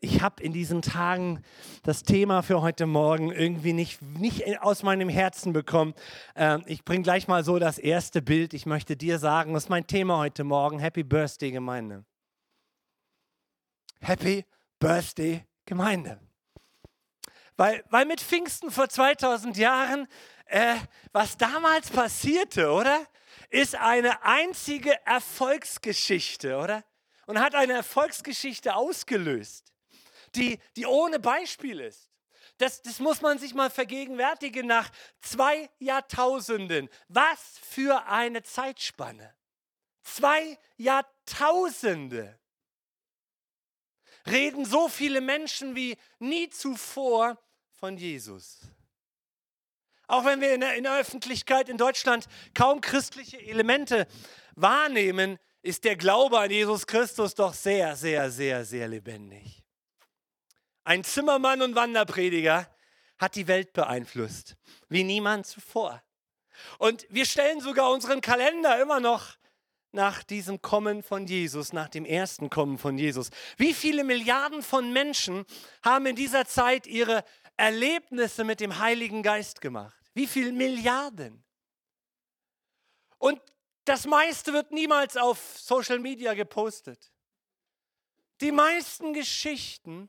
[0.00, 1.42] ich habe in diesen Tagen
[1.82, 5.94] das Thema für heute Morgen irgendwie nicht, nicht aus meinem Herzen bekommen.
[6.36, 8.54] Ähm, ich bringe gleich mal so das erste Bild.
[8.54, 10.78] Ich möchte dir sagen, das ist mein Thema heute Morgen.
[10.78, 12.04] Happy Birthday, Gemeinde.
[14.00, 14.44] Happy
[14.78, 16.20] Birthday, Gemeinde.
[17.56, 20.06] Weil, weil mit Pfingsten vor 2000 Jahren,
[20.46, 20.76] äh,
[21.12, 23.00] was damals passierte, oder?
[23.50, 26.84] Ist eine einzige Erfolgsgeschichte, oder?
[27.26, 29.72] Und hat eine Erfolgsgeschichte ausgelöst,
[30.34, 32.10] die, die ohne Beispiel ist.
[32.58, 36.88] Das, das muss man sich mal vergegenwärtigen nach zwei Jahrtausenden.
[37.08, 39.34] Was für eine Zeitspanne.
[40.02, 42.38] Zwei Jahrtausende
[44.26, 47.38] reden so viele Menschen wie nie zuvor
[47.72, 48.60] von Jesus.
[50.06, 54.06] Auch wenn wir in der, in der, Öffentlichkeit in Deutschland kaum christliche Elemente
[54.56, 59.57] wahrnehmen, ist der Glaube an Jesus Christus doch sehr, sehr, sehr, sehr lebendig.
[60.88, 62.66] Ein Zimmermann und Wanderprediger
[63.18, 64.56] hat die Welt beeinflusst,
[64.88, 66.02] wie niemand zuvor.
[66.78, 69.36] Und wir stellen sogar unseren Kalender immer noch
[69.92, 73.28] nach diesem Kommen von Jesus, nach dem ersten Kommen von Jesus.
[73.58, 75.44] Wie viele Milliarden von Menschen
[75.82, 77.22] haben in dieser Zeit ihre
[77.58, 80.02] Erlebnisse mit dem Heiligen Geist gemacht?
[80.14, 81.44] Wie viele Milliarden?
[83.18, 83.42] Und
[83.84, 87.12] das meiste wird niemals auf Social Media gepostet.
[88.40, 90.08] Die meisten Geschichten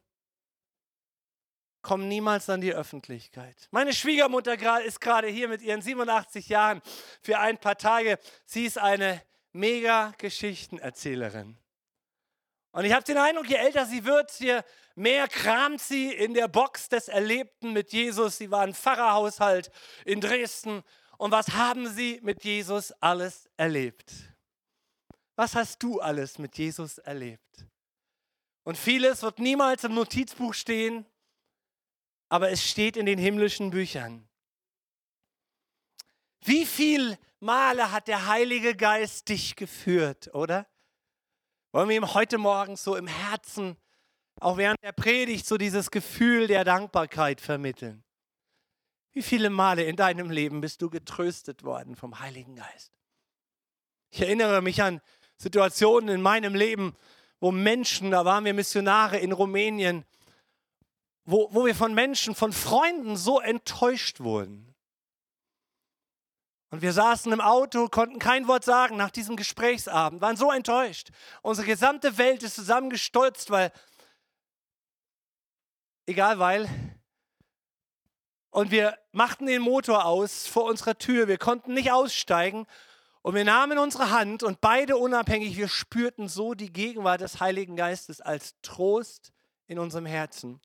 [1.81, 3.67] kommen niemals an die Öffentlichkeit.
[3.72, 6.81] Meine Schwiegermutter ist gerade hier mit ihren 87 Jahren
[7.22, 8.19] für ein paar Tage.
[8.45, 11.57] Sie ist eine mega Geschichtenerzählerin.
[12.72, 14.61] Und ich habe den Eindruck, je älter sie wird, je
[14.95, 18.38] mehr kramt sie in der Box des Erlebten mit Jesus.
[18.38, 19.72] Sie war ein Pfarrerhaushalt
[20.05, 20.83] in Dresden.
[21.17, 24.13] Und was haben sie mit Jesus alles erlebt?
[25.35, 27.66] Was hast du alles mit Jesus erlebt?
[28.63, 31.05] Und vieles wird niemals im Notizbuch stehen,
[32.30, 34.27] aber es steht in den himmlischen Büchern.
[36.41, 40.67] Wie viel Male hat der Heilige Geist dich geführt, oder?
[41.72, 43.78] Wollen wir ihm heute Morgen so im Herzen,
[44.40, 48.03] auch während der Predigt, so dieses Gefühl der Dankbarkeit vermitteln?
[49.11, 52.94] Wie viele Male in deinem Leben bist du getröstet worden vom Heiligen Geist?
[54.11, 55.01] Ich erinnere mich an
[55.38, 56.96] Situationen in meinem Leben,
[57.40, 60.06] wo Menschen, da waren wir Missionare in Rumänien,
[61.29, 64.73] wo, wo wir von Menschen, von Freunden so enttäuscht wurden.
[66.72, 71.09] Und wir saßen im Auto, konnten kein Wort sagen nach diesem Gesprächsabend, waren so enttäuscht.
[71.41, 73.72] Unsere gesamte Welt ist zusammengestolzt, weil,
[76.06, 76.69] egal weil.
[78.51, 82.66] Und wir machten den Motor aus vor unserer Tür, wir konnten nicht aussteigen.
[83.22, 87.75] Und wir nahmen unsere Hand und beide unabhängig, wir spürten so die Gegenwart des Heiligen
[87.75, 89.34] Geistes als Trost
[89.67, 90.61] in unserem Herzen,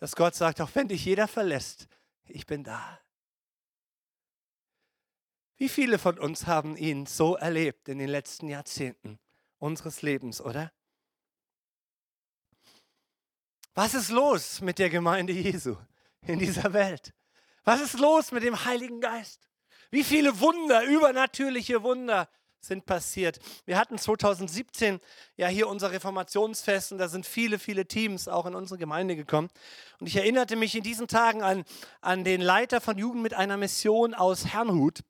[0.00, 1.86] dass Gott sagt, auch wenn dich jeder verlässt,
[2.26, 3.00] ich bin da.
[5.56, 9.20] Wie viele von uns haben ihn so erlebt in den letzten Jahrzehnten
[9.58, 10.72] unseres Lebens, oder?
[13.74, 15.76] Was ist los mit der Gemeinde Jesu
[16.22, 17.12] in dieser Welt?
[17.64, 19.50] Was ist los mit dem Heiligen Geist?
[19.90, 23.38] Wie viele Wunder, übernatürliche Wunder sind passiert.
[23.64, 25.00] Wir hatten 2017
[25.36, 29.48] ja hier unser Reformationsfest und da sind viele, viele Teams auch in unsere Gemeinde gekommen.
[29.98, 31.64] Und ich erinnerte mich in diesen Tagen an,
[32.00, 35.00] an den Leiter von Jugend mit einer Mission aus Herrnhut.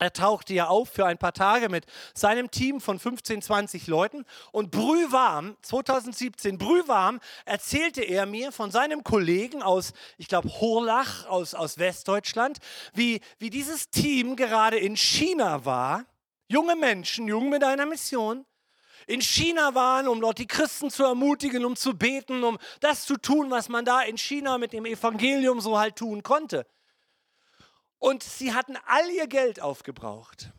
[0.00, 4.24] Er tauchte ja auf für ein paar Tage mit seinem Team von 15, 20 Leuten
[4.50, 11.54] und brühwarm, 2017, brühwarm, erzählte er mir von seinem Kollegen aus, ich glaube, Horlach aus,
[11.54, 12.58] aus Westdeutschland,
[12.92, 16.04] wie, wie dieses Team gerade in China war.
[16.48, 18.46] Junge Menschen, jung mit einer Mission,
[19.06, 23.16] in China waren, um dort die Christen zu ermutigen, um zu beten, um das zu
[23.16, 26.66] tun, was man da in China mit dem Evangelium so halt tun konnte.
[27.98, 30.52] Und sie hatten all ihr Geld aufgebraucht.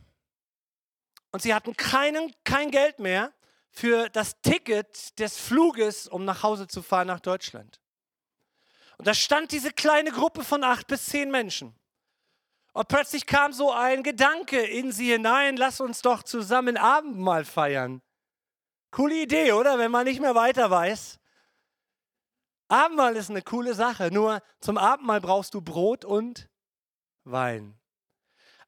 [1.32, 3.34] Und sie hatten keinen, kein Geld mehr
[3.70, 7.82] für das Ticket des Fluges, um nach Hause zu fahren nach Deutschland.
[8.98, 11.76] Und da stand diese kleine Gruppe von acht bis zehn Menschen.
[12.76, 18.02] Und plötzlich kam so ein Gedanke in sie hinein, lass uns doch zusammen Abendmahl feiern.
[18.92, 19.80] Coole Idee, oder?
[19.80, 21.18] Wenn man nicht mehr weiter weiß.
[22.68, 26.50] Abendmahl ist eine coole Sache, nur zum Abendmahl brauchst du Brot und
[27.24, 27.80] Wein.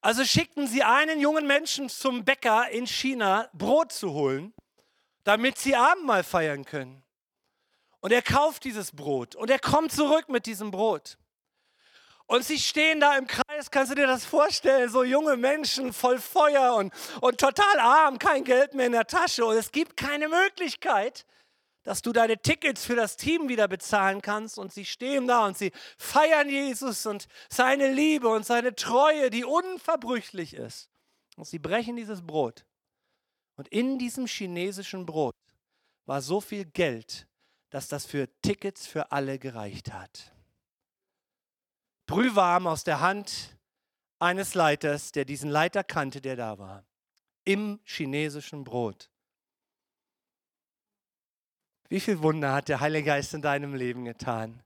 [0.00, 4.54] Also schickten sie einen jungen Menschen zum Bäcker in China, Brot zu holen,
[5.24, 7.04] damit sie Abendmahl feiern können.
[8.00, 11.18] Und er kauft dieses Brot und er kommt zurück mit diesem Brot.
[12.28, 14.88] Und sie stehen da im Kreis, kannst du dir das vorstellen?
[14.88, 19.44] So junge Menschen voll Feuer und, und total arm, kein Geld mehr in der Tasche.
[19.44, 21.26] Und es gibt keine Möglichkeit,
[21.82, 25.58] dass du deine Tickets für das Team wieder bezahlen kannst und sie stehen da und
[25.58, 30.88] sie feiern Jesus und seine Liebe und seine Treue, die unverbrüchlich ist.
[31.36, 32.64] Und sie brechen dieses Brot.
[33.56, 35.34] Und in diesem chinesischen Brot
[36.06, 37.26] war so viel Geld,
[37.70, 40.32] dass das für Tickets für alle gereicht hat.
[42.08, 43.54] Brühwarm aus der Hand
[44.18, 46.84] eines Leiters, der diesen Leiter kannte, der da war.
[47.44, 49.10] Im chinesischen Brot.
[51.90, 54.62] Wie viel Wunder hat der Heilige Geist in deinem Leben getan?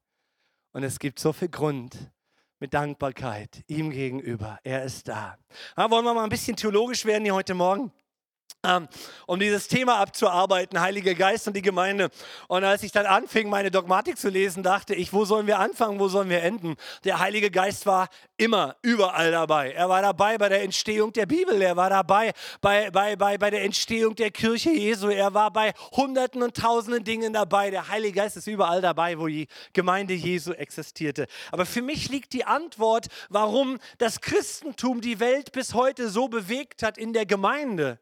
[0.70, 2.10] Und es gibt so viel Grund
[2.60, 4.60] mit Dankbarkeit ihm gegenüber.
[4.62, 5.36] Er ist da.
[5.76, 7.92] Ja, wollen wir mal ein bisschen theologisch werden hier heute Morgen?
[8.64, 8.86] Ähm,
[9.26, 12.10] um dieses Thema abzuarbeiten, Heiliger Geist und die Gemeinde.
[12.46, 15.98] Und als ich dann anfing, meine Dogmatik zu lesen, dachte ich, wo sollen wir anfangen,
[15.98, 16.76] wo sollen wir enden?
[17.02, 19.72] Der Heilige Geist war immer, überall dabei.
[19.72, 23.50] Er war dabei bei der Entstehung der Bibel, er war dabei bei, bei, bei, bei
[23.50, 27.70] der Entstehung der Kirche Jesu, er war bei Hunderten und Tausenden Dingen dabei.
[27.70, 31.26] Der Heilige Geist ist überall dabei, wo die Gemeinde Jesu existierte.
[31.50, 36.84] Aber für mich liegt die Antwort, warum das Christentum die Welt bis heute so bewegt
[36.84, 37.98] hat in der Gemeinde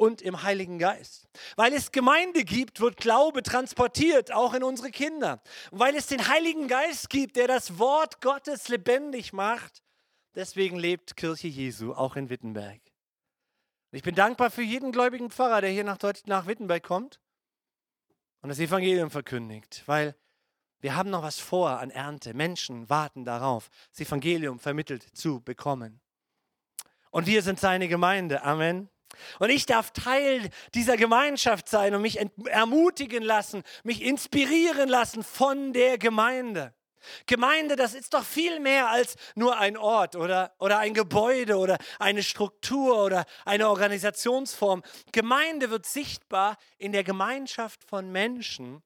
[0.00, 1.28] und im Heiligen Geist.
[1.56, 5.42] Weil es Gemeinde gibt, wird Glaube transportiert, auch in unsere Kinder.
[5.70, 9.82] Und weil es den Heiligen Geist gibt, der das Wort Gottes lebendig macht,
[10.34, 12.80] deswegen lebt Kirche Jesu auch in Wittenberg.
[13.92, 17.20] Ich bin dankbar für jeden gläubigen Pfarrer, der hier nach, Deut nach Wittenberg kommt
[18.40, 20.14] und das Evangelium verkündigt, weil
[20.78, 22.32] wir haben noch was vor an Ernte.
[22.32, 26.00] Menschen warten darauf, das Evangelium vermittelt zu bekommen.
[27.10, 28.44] Und wir sind seine Gemeinde.
[28.44, 28.88] Amen.
[29.38, 35.72] Und ich darf Teil dieser Gemeinschaft sein und mich ermutigen lassen, mich inspirieren lassen von
[35.72, 36.74] der Gemeinde.
[37.26, 41.78] Gemeinde, das ist doch viel mehr als nur ein Ort oder, oder ein Gebäude oder
[41.98, 44.82] eine Struktur oder eine Organisationsform.
[45.12, 48.82] Gemeinde wird sichtbar in der Gemeinschaft von Menschen,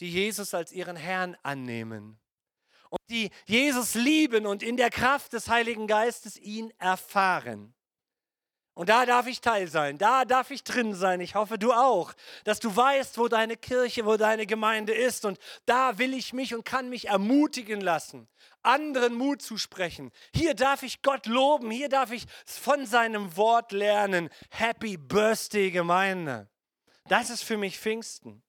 [0.00, 2.18] die Jesus als ihren Herrn annehmen
[2.90, 7.74] und die Jesus lieben und in der Kraft des Heiligen Geistes ihn erfahren.
[8.80, 11.20] Und da darf ich Teil sein, da darf ich drin sein.
[11.20, 15.26] Ich hoffe, du auch, dass du weißt, wo deine Kirche, wo deine Gemeinde ist.
[15.26, 18.26] Und da will ich mich und kann mich ermutigen lassen,
[18.62, 20.10] anderen Mut zu sprechen.
[20.34, 24.30] Hier darf ich Gott loben, hier darf ich von seinem Wort lernen.
[24.48, 26.48] Happy Birthday, Gemeinde.
[27.06, 28.42] Das ist für mich Pfingsten.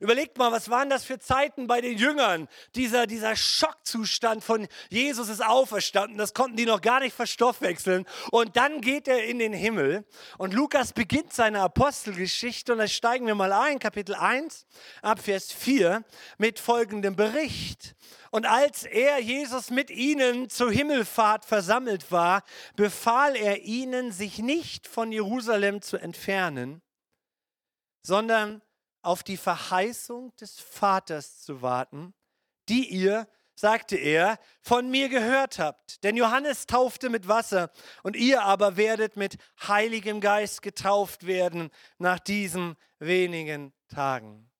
[0.00, 2.48] Überlegt mal, was waren das für Zeiten bei den Jüngern?
[2.74, 8.06] Dieser, dieser Schockzustand von Jesus ist auferstanden, das konnten die noch gar nicht verstoffwechseln.
[8.30, 10.04] Und dann geht er in den Himmel.
[10.38, 14.66] Und Lukas beginnt seine Apostelgeschichte und da steigen wir mal ein, Kapitel 1,
[15.02, 16.04] ab Vers 4,
[16.38, 17.94] mit folgendem Bericht.
[18.30, 22.42] Und als er, Jesus, mit ihnen zur Himmelfahrt versammelt war,
[22.76, 26.82] befahl er ihnen, sich nicht von Jerusalem zu entfernen,
[28.02, 28.62] sondern
[29.06, 32.12] auf die Verheißung des Vaters zu warten,
[32.68, 36.02] die ihr, sagte er, von mir gehört habt.
[36.04, 37.70] Denn Johannes taufte mit Wasser
[38.02, 44.50] und ihr aber werdet mit Heiligem Geist getauft werden nach diesen wenigen Tagen.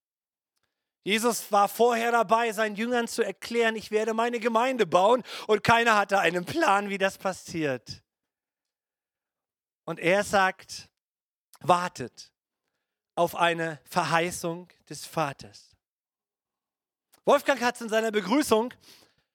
[1.03, 5.95] Jesus war vorher dabei, seinen Jüngern zu erklären, ich werde meine Gemeinde bauen und keiner
[5.95, 8.03] hatte einen Plan, wie das passiert.
[9.85, 10.89] Und er sagt,
[11.61, 12.33] wartet,
[13.17, 15.75] auf eine Verheißung des Vaters.
[17.25, 18.73] Wolfgang hat es in seiner Begrüßung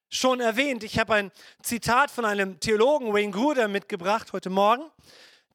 [0.09, 0.85] schon erwähnt.
[0.85, 4.85] Ich habe ein Zitat von einem Theologen, Wayne Gruder, mitgebracht heute Morgen,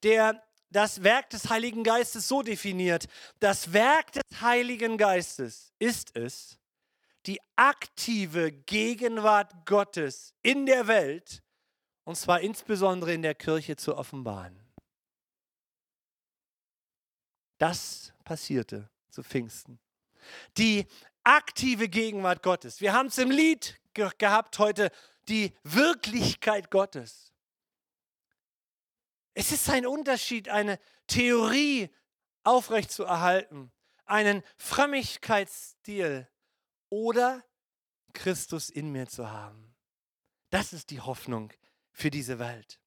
[0.04, 3.08] der das Werk des Heiligen Geistes so definiert.
[3.40, 6.60] Das Werk des Heiligen Geistes ist es,
[7.26, 11.42] die aktive Gegenwart Gottes in der Welt,
[12.04, 14.60] und zwar insbesondere in der Kirche, zu offenbaren.
[17.58, 19.80] Das passierte zu Pfingsten.
[20.58, 20.86] Die
[21.24, 22.82] aktive Gegenwart Gottes.
[22.82, 24.92] Wir haben es im Lied ge gehabt heute,
[25.30, 27.32] die Wirklichkeit Gottes.
[29.34, 31.90] Es ist ein Unterschied, eine Theorie
[32.44, 33.72] aufrechtzuerhalten,
[34.06, 36.28] einen Frömmigkeitsstil
[36.90, 37.46] oder
[38.12, 39.74] Christus in mir zu haben.
[40.50, 41.54] Das ist die Hoffnung
[41.94, 42.82] für diese Welt.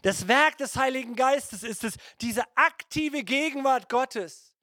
[0.00, 4.54] Das Werk des Heiligen Geistes ist es, diese aktive Gegenwart Gottes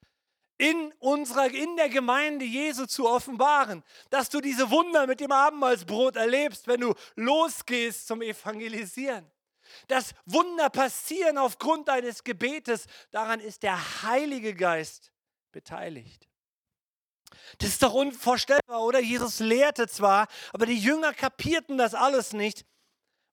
[0.63, 6.15] in unserer, in der Gemeinde Jesu zu offenbaren, dass du diese Wunder mit dem Abendmahlsbrot
[6.15, 9.29] erlebst, wenn du losgehst zum Evangelisieren.
[9.89, 15.11] Dass Wunder passieren aufgrund deines Gebetes, daran ist der Heilige Geist
[15.51, 16.29] beteiligt.
[17.57, 19.01] Das ist doch unvorstellbar, oder?
[19.01, 22.65] Jesus lehrte zwar, aber die Jünger kapierten das alles nicht.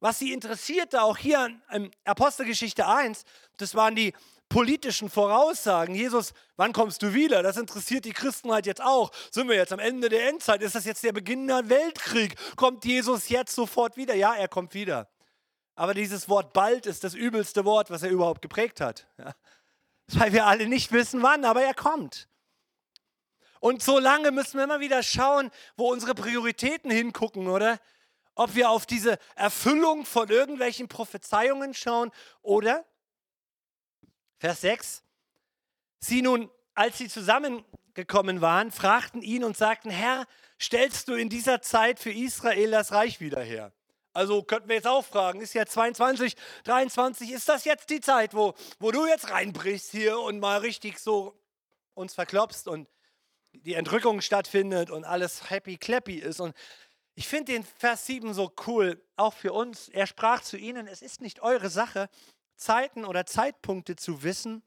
[0.00, 3.22] Was sie interessierte, auch hier in Apostelgeschichte 1,
[3.58, 4.14] das waren die
[4.50, 5.94] politischen Voraussagen.
[5.94, 7.42] Jesus, wann kommst du wieder?
[7.42, 9.10] Das interessiert die Christen halt jetzt auch.
[9.30, 10.60] Sind wir jetzt am Ende der Endzeit?
[10.60, 12.36] Ist das jetzt der Beginn der Weltkrieg?
[12.56, 14.14] Kommt Jesus jetzt sofort wieder?
[14.14, 15.08] Ja, er kommt wieder.
[15.74, 19.06] Aber dieses Wort bald ist das übelste Wort, was er überhaupt geprägt hat.
[19.16, 19.34] Ja.
[20.18, 22.28] Weil wir alle nicht wissen, wann, aber er kommt.
[23.60, 27.78] Und so lange müssen wir immer wieder schauen, wo unsere Prioritäten hingucken, oder?
[28.34, 32.10] Ob wir auf diese Erfüllung von irgendwelchen Prophezeiungen schauen
[32.42, 32.84] oder,
[34.40, 35.02] Vers 6,
[35.98, 40.26] sie nun, als sie zusammengekommen waren, fragten ihn und sagten, Herr,
[40.58, 43.70] stellst du in dieser Zeit für Israel das Reich wieder her?
[44.14, 48.32] Also könnten wir jetzt auch fragen, ist ja 22, 23, ist das jetzt die Zeit,
[48.32, 51.38] wo, wo du jetzt reinbrichst hier und mal richtig so
[51.92, 52.88] uns verklopst und
[53.52, 56.40] die Entrückung stattfindet und alles happy clappy ist.
[56.40, 56.56] Und
[57.14, 59.90] ich finde den Vers 7 so cool, auch für uns.
[59.90, 62.08] Er sprach zu ihnen, es ist nicht eure Sache,
[62.60, 64.62] Zeiten oder Zeitpunkte zu wissen,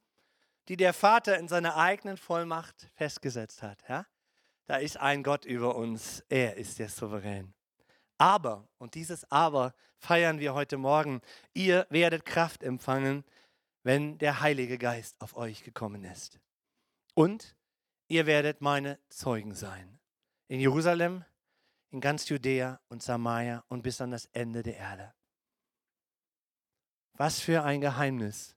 [0.68, 3.84] die der Vater in seiner eigenen Vollmacht festgesetzt hat.
[3.88, 4.06] Ja?
[4.66, 7.54] Da ist ein Gott über uns, er ist der Souverän.
[8.18, 11.22] Aber, und dieses Aber feiern wir heute Morgen,
[11.54, 13.24] ihr werdet Kraft empfangen,
[13.84, 16.40] wenn der Heilige Geist auf euch gekommen ist.
[17.16, 17.56] Und
[18.08, 20.00] ihr werdet meine Zeugen sein.
[20.48, 21.26] In Jerusalem,
[21.92, 25.14] in ganz Judäa und Samaria und bis an das Ende der Erde.
[27.16, 28.56] Was für ein Geheimnis,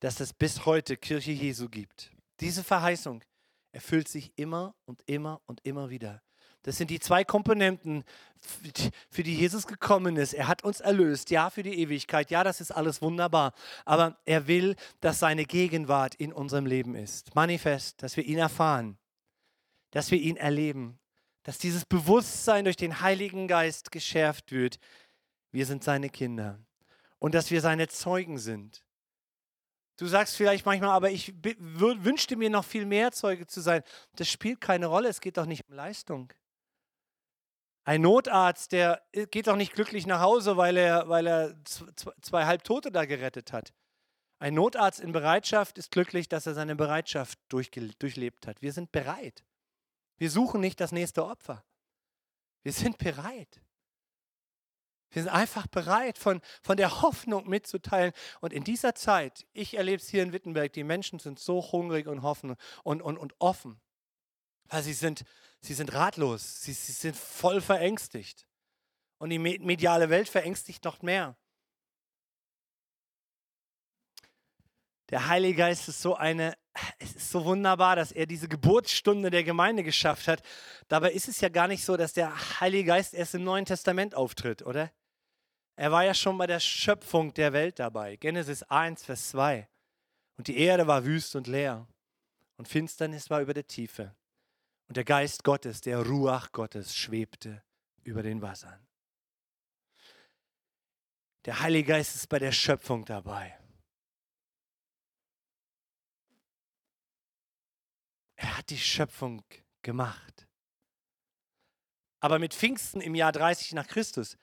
[0.00, 2.10] dass es bis heute Kirche Jesu gibt.
[2.40, 3.22] Diese Verheißung
[3.72, 6.22] erfüllt sich immer und immer und immer wieder.
[6.62, 8.04] Das sind die zwei Komponenten,
[9.10, 10.34] für die Jesus gekommen ist.
[10.34, 12.30] Er hat uns erlöst, ja, für die Ewigkeit.
[12.30, 13.52] Ja, das ist alles wunderbar.
[13.84, 17.34] Aber er will, dass seine Gegenwart in unserem Leben ist.
[17.34, 18.98] Manifest, dass wir ihn erfahren,
[19.90, 20.98] dass wir ihn erleben,
[21.44, 24.78] dass dieses Bewusstsein durch den Heiligen Geist geschärft wird.
[25.52, 26.58] Wir sind seine Kinder
[27.18, 28.82] und dass wir seine Zeugen sind.
[29.96, 33.82] Du sagst vielleicht manchmal, aber ich wünschte mir noch viel mehr Zeuge zu sein.
[34.14, 36.32] Das spielt keine Rolle, es geht doch nicht um Leistung.
[37.84, 42.44] Ein Notarzt, der äh, geht doch nicht glücklich nach Hause, weil er, weil er zwei
[42.44, 43.72] Halbtote da gerettet hat.
[44.38, 48.62] Ein Notarzt in Bereitschaft ist glücklich, dass er seine Bereitschaft durchlebt hat.
[48.62, 49.42] Wir sind bereit.
[50.18, 51.64] Wir suchen nicht das nächste Opfer.
[52.62, 53.62] Wir sind bereit.
[55.10, 58.12] Wir sind einfach bereit, von, von der Hoffnung mitzuteilen.
[58.40, 62.06] Und in dieser Zeit, ich erlebe es hier in Wittenberg, die Menschen sind so hungrig
[62.06, 63.80] und, hoffen und, und, und offen.
[64.64, 65.24] Weil sie sind,
[65.60, 68.46] sie sind ratlos, sie, sie sind voll verängstigt.
[69.18, 71.36] Und die mediale Welt verängstigt noch mehr.
[75.10, 76.54] Der Heilige Geist ist so eine,
[76.98, 80.42] es ist so wunderbar, dass er diese Geburtsstunde der Gemeinde geschafft hat.
[80.88, 84.14] Dabei ist es ja gar nicht so, dass der Heilige Geist erst im Neuen Testament
[84.14, 84.92] auftritt, oder?
[85.78, 88.16] Er war ja schon bei der Schöpfung der Welt dabei.
[88.16, 89.68] Genesis 1, Vers 2.
[90.36, 91.86] Und die Erde war wüst und leer.
[92.56, 94.12] Und Finsternis war über der Tiefe.
[94.88, 97.62] Und der Geist Gottes, der Ruach Gottes, schwebte
[98.02, 98.88] über den Wassern.
[101.44, 103.56] Der Heilige Geist ist bei der Schöpfung dabei.
[108.34, 109.44] Er hat die Schöpfung
[109.82, 110.48] gemacht.
[112.18, 114.36] Aber mit Pfingsten im Jahr 30 nach Christus,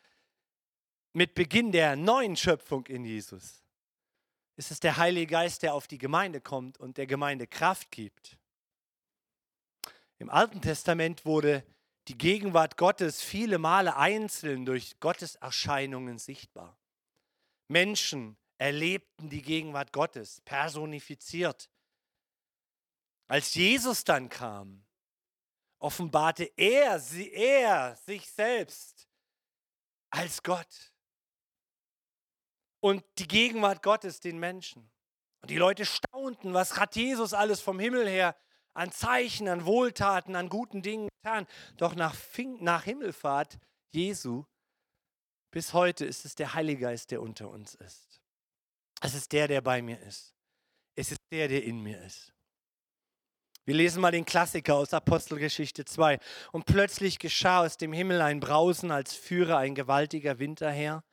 [1.15, 3.63] mit Beginn der neuen Schöpfung in Jesus,
[4.57, 8.38] ist es der Heilige Geist, der auf die Gemeinde kommt und der Gemeinde Kraft gibt.
[10.19, 11.65] Im Alten Testament wurde
[12.10, 16.77] die Gegenwart Gottes viele Male einzeln durch Gottes Erscheinungen sichtbar.
[17.69, 21.69] Menschen erlebten die Gegenwart Gottes personifiziert.
[23.27, 24.84] Als Jesus dann kam,
[25.79, 29.07] offenbarte er, er sich selbst
[30.10, 30.91] als Gott
[32.86, 34.88] und die Gegenwart Gottes den Menschen.
[35.42, 38.36] Und die Leute staunten, was hat Jesus alles vom Himmel her
[38.75, 41.48] an Zeichen, an Wohltaten, an guten Dingen getan.
[41.77, 42.15] Doch nach,
[42.60, 43.58] nach Himmelfahrt
[43.92, 44.46] Jesu
[45.50, 48.22] bis heute ist es der Heilige Geist, der unter uns ist.
[49.01, 50.36] Es ist der, der bei mir ist.
[50.94, 52.36] Es ist der, der in mir ist.
[53.63, 56.20] Wir lesen mal den Klassiker aus Apostelgeschichte 2.
[56.51, 61.04] Und plötzlich geschah aus dem Himmel ein Brausen, als führe ein gewaltiger Winter her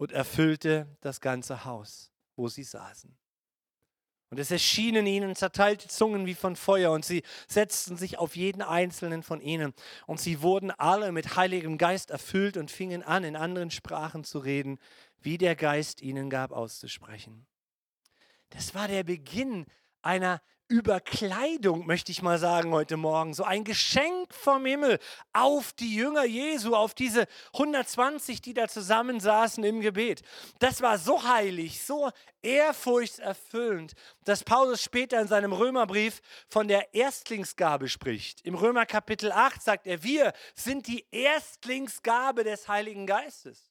[0.00, 3.14] und erfüllte das ganze Haus, wo sie saßen.
[4.30, 8.62] Und es erschienen ihnen zerteilte Zungen wie von Feuer und sie setzten sich auf jeden
[8.62, 9.74] einzelnen von ihnen.
[10.06, 14.38] Und sie wurden alle mit Heiligem Geist erfüllt und fingen an, in anderen Sprachen zu
[14.38, 14.78] reden,
[15.20, 17.46] wie der Geist ihnen gab auszusprechen.
[18.48, 19.66] Das war der Beginn
[20.00, 23.34] einer Überkleidung, möchte ich mal sagen, heute Morgen.
[23.34, 25.00] So ein Geschenk vom Himmel
[25.32, 30.22] auf die Jünger Jesu, auf diese 120, die da zusammensaßen im Gebet.
[30.60, 32.10] Das war so heilig, so
[32.42, 38.40] ehrfurchtserfüllend, dass Paulus später in seinem Römerbrief von der Erstlingsgabe spricht.
[38.46, 43.69] Im Römer Kapitel 8 sagt er, wir sind die Erstlingsgabe des Heiligen Geistes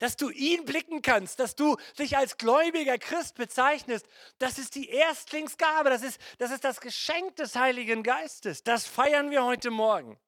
[0.00, 4.06] dass du ihn blicken kannst, dass du dich als gläubiger Christ bezeichnest.
[4.38, 8.64] Das ist die Erstlingsgabe, das ist, das ist das Geschenk des Heiligen Geistes.
[8.64, 10.18] Das feiern wir heute Morgen.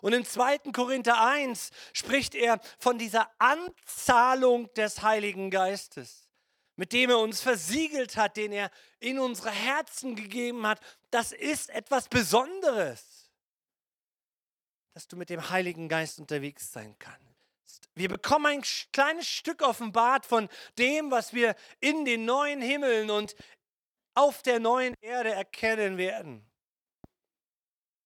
[0.00, 0.58] Und in 2.
[0.72, 6.28] Korinther 1 spricht er von dieser Anzahlung des Heiligen Geistes,
[6.74, 10.80] mit dem er uns versiegelt hat, den er in unsere Herzen gegeben hat.
[11.12, 13.30] Das ist etwas Besonderes,
[14.94, 17.31] dass du mit dem Heiligen Geist unterwegs sein kannst.
[17.94, 18.62] Wir bekommen ein
[18.92, 20.48] kleines Stück offenbart von
[20.78, 23.34] dem, was wir in den neuen Himmeln und
[24.14, 26.44] auf der neuen Erde erkennen werden.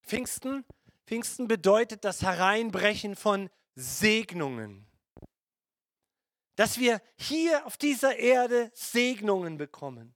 [0.03, 0.65] Pfingsten,
[1.07, 4.87] Pfingsten bedeutet das Hereinbrechen von Segnungen.
[6.55, 10.15] Dass wir hier auf dieser Erde Segnungen bekommen.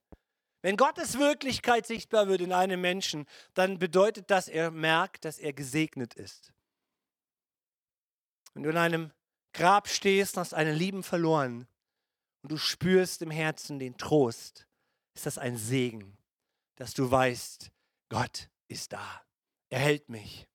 [0.61, 5.53] Wenn Gottes Wirklichkeit sichtbar wird in einem Menschen, dann bedeutet das, er merkt, dass er
[5.53, 6.53] gesegnet ist.
[8.53, 9.11] Wenn du in einem
[9.53, 11.67] Grab stehst hast einen Lieben verloren
[12.41, 14.67] und du spürst im Herzen den Trost,
[15.13, 16.17] ist das ein Segen,
[16.75, 17.71] dass du weißt,
[18.09, 19.23] Gott ist da.
[19.69, 20.47] Er hält mich.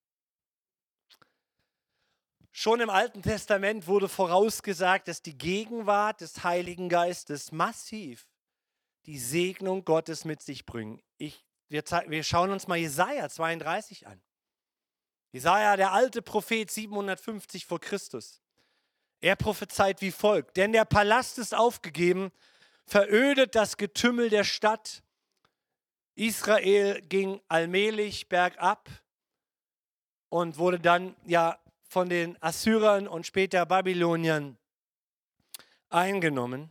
[2.53, 8.27] Schon im Alten Testament wurde vorausgesagt, dass die Gegenwart des Heiligen Geistes massiv
[9.05, 11.05] die Segnung Gottes mit sich bringt.
[11.19, 14.23] Ich, wir, wir schauen uns mal Jesaja 32 an.
[15.33, 18.41] Jesaja, der alte Prophet 750 vor Christus.
[19.21, 22.33] Er prophezeit wie folgt: Denn der Palast ist aufgegeben,
[22.85, 25.03] verödet das Getümmel der Stadt.
[26.15, 28.89] Israel ging allmählich bergab
[30.29, 31.59] und wurde dann ja
[31.89, 34.57] von den Assyrern und später Babyloniern
[35.89, 36.71] eingenommen.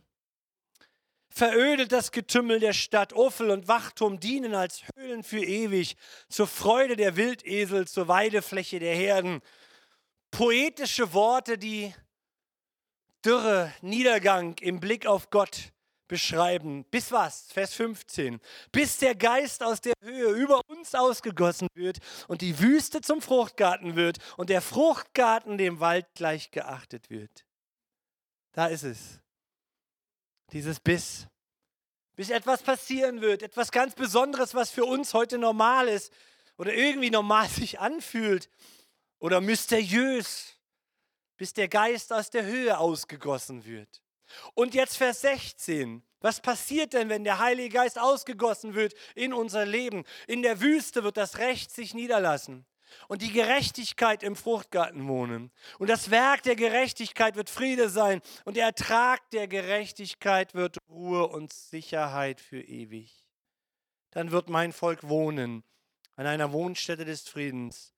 [1.28, 5.96] Verödet das Getümmel der Stadt, Ophel und Wachturm dienen als Höhlen für ewig,
[6.28, 9.42] zur Freude der Wildesel, zur Weidefläche der Herden.
[10.30, 11.94] Poetische Worte, die
[13.26, 15.72] Dürre, Niedergang im Blick auf Gott
[16.06, 16.84] beschreiben.
[16.92, 17.50] Bis was?
[17.50, 18.40] Vers 15.
[18.70, 23.96] Bis der Geist aus der Höhe über uns ausgegossen wird und die Wüste zum Fruchtgarten
[23.96, 27.44] wird und der Fruchtgarten dem Wald gleich geachtet wird.
[28.52, 29.20] Da ist es.
[30.52, 31.26] Dieses Bis.
[32.14, 36.12] Bis etwas passieren wird, etwas ganz Besonderes, was für uns heute normal ist
[36.58, 38.48] oder irgendwie normal sich anfühlt
[39.18, 40.55] oder mysteriös
[41.36, 44.02] bis der Geist aus der Höhe ausgegossen wird.
[44.54, 46.02] Und jetzt Vers 16.
[46.20, 50.04] Was passiert denn, wenn der Heilige Geist ausgegossen wird in unser Leben?
[50.26, 52.66] In der Wüste wird das Recht sich niederlassen
[53.08, 55.50] und die Gerechtigkeit im Fruchtgarten wohnen.
[55.78, 61.26] Und das Werk der Gerechtigkeit wird Friede sein und der Ertrag der Gerechtigkeit wird Ruhe
[61.28, 63.26] und Sicherheit für ewig.
[64.10, 65.62] Dann wird mein Volk wohnen
[66.16, 67.95] an einer Wohnstätte des Friedens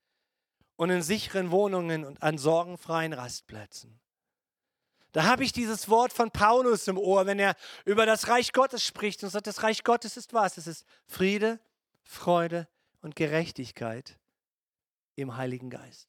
[0.78, 3.98] und in sicheren Wohnungen und an sorgenfreien Rastplätzen.
[5.10, 8.84] Da habe ich dieses Wort von Paulus im Ohr, wenn er über das Reich Gottes
[8.84, 10.56] spricht und sagt, das Reich Gottes ist was?
[10.56, 11.58] Es ist Friede,
[12.04, 12.68] Freude
[13.00, 14.18] und Gerechtigkeit
[15.16, 16.08] im Heiligen Geist.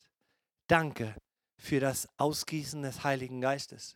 [0.68, 1.16] Danke
[1.58, 3.96] für das Ausgießen des Heiligen Geistes.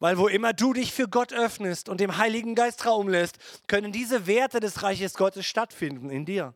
[0.00, 3.38] Weil wo immer du dich für Gott öffnest und dem Heiligen Geist Raum lässt,
[3.68, 6.54] können diese Werte des Reiches Gottes stattfinden in dir.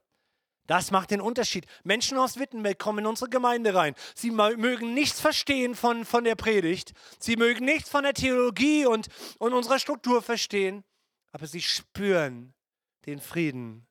[0.66, 1.66] Das macht den Unterschied.
[1.84, 3.94] Menschen aus Wittenberg kommen in unsere Gemeinde rein.
[4.14, 6.92] Sie mögen nichts verstehen von, von der Predigt.
[7.18, 10.84] Sie mögen nichts von der Theologie und, und unserer Struktur verstehen.
[11.32, 12.54] Aber sie spüren
[13.06, 13.86] den Frieden.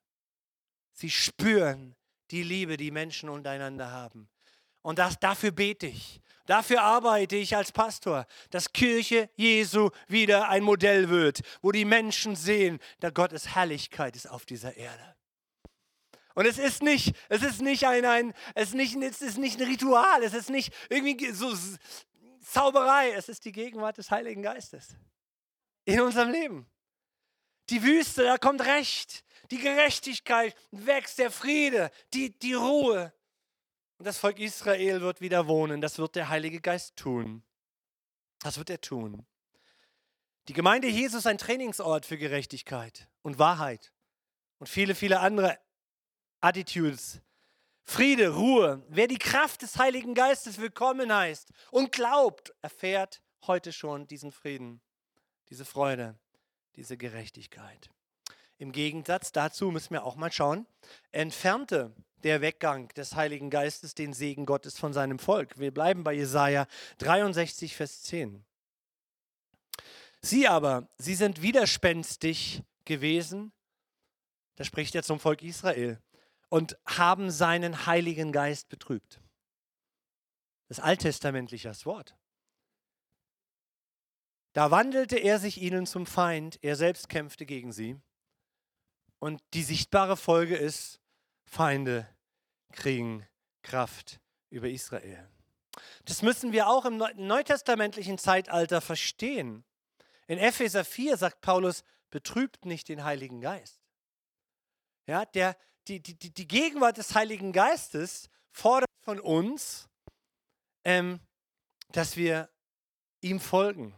[0.92, 1.96] Sie spüren
[2.32, 4.30] die Liebe, die Menschen untereinander haben.
[4.82, 6.22] Und das, dafür bete ich.
[6.46, 12.36] Dafür arbeite ich als Pastor, dass Kirche Jesu wieder ein Modell wird, wo die Menschen
[12.36, 15.15] sehen, dass Gottes Herrlichkeit ist auf dieser Erde.
[16.36, 19.60] Und es ist nicht, es ist nicht ein, ein es, ist nicht, es ist nicht
[19.60, 21.54] ein Ritual, es ist nicht irgendwie so
[22.42, 24.96] Zauberei, es ist die Gegenwart des Heiligen Geistes
[25.86, 26.68] in unserem Leben.
[27.70, 33.14] Die Wüste, da kommt Recht, die Gerechtigkeit wächst, der Friede, die, die Ruhe.
[33.98, 37.44] Und das Volk Israel wird wieder wohnen, das wird der Heilige Geist tun.
[38.40, 39.26] Das wird er tun.
[40.50, 43.94] Die Gemeinde Jesus ist ein Trainingsort für Gerechtigkeit und Wahrheit
[44.60, 45.58] und viele, viele andere
[46.46, 47.22] Attitudes.
[47.86, 48.84] Friede, Ruhe.
[48.88, 54.80] Wer die Kraft des Heiligen Geistes willkommen heißt und glaubt, erfährt heute schon diesen Frieden,
[55.50, 56.20] diese Freude,
[56.76, 57.90] diese Gerechtigkeit.
[58.60, 60.68] Im Gegensatz dazu müssen wir auch mal schauen,
[61.12, 65.58] entfernte der Weggang des Heiligen Geistes den Segen Gottes von seinem Volk.
[65.58, 66.68] Wir bleiben bei Jesaja
[67.00, 68.46] 63, Vers 10.
[70.22, 73.52] Sie aber, sie sind widerspenstig gewesen,
[74.58, 76.00] da spricht er zum Volk Israel,
[76.50, 79.22] und haben seinen Heiligen Geist betrübt.
[80.68, 82.16] Das alttestamentliche Wort.
[84.54, 88.00] Da wandelte er sich ihnen zum Feind, er selbst kämpfte gegen sie.
[89.20, 91.02] Und die sichtbare Folge ist,
[91.46, 92.08] Feinde
[92.72, 93.28] kriegen
[93.64, 95.30] Kraft über Israel.
[96.06, 99.66] Das müssen wir auch im neutestamentlichen Zeitalter verstehen.
[100.28, 103.82] In Epheser 4 sagt Paulus, betrübt nicht den Heiligen Geist.
[105.06, 109.88] Ja, der, die, die, die Gegenwart des Heiligen Geistes fordert von uns,
[110.84, 111.20] ähm,
[111.90, 112.50] dass wir
[113.22, 113.96] ihm folgen.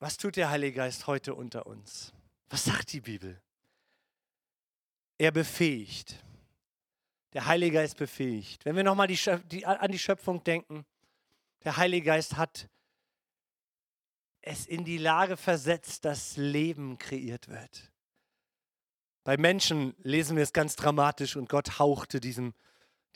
[0.00, 2.12] Was tut der Heilige Geist heute unter uns?
[2.50, 3.42] Was sagt die Bibel?
[5.18, 6.24] Er befähigt.
[7.32, 8.64] Der Heilige Geist befähigt.
[8.64, 10.86] Wenn wir nochmal die, die, an die Schöpfung denken,
[11.64, 12.68] der Heilige Geist hat
[14.42, 17.90] es in die Lage versetzt, dass Leben kreiert wird.
[19.24, 22.54] Bei Menschen lesen wir es ganz dramatisch und Gott hauchte diesem,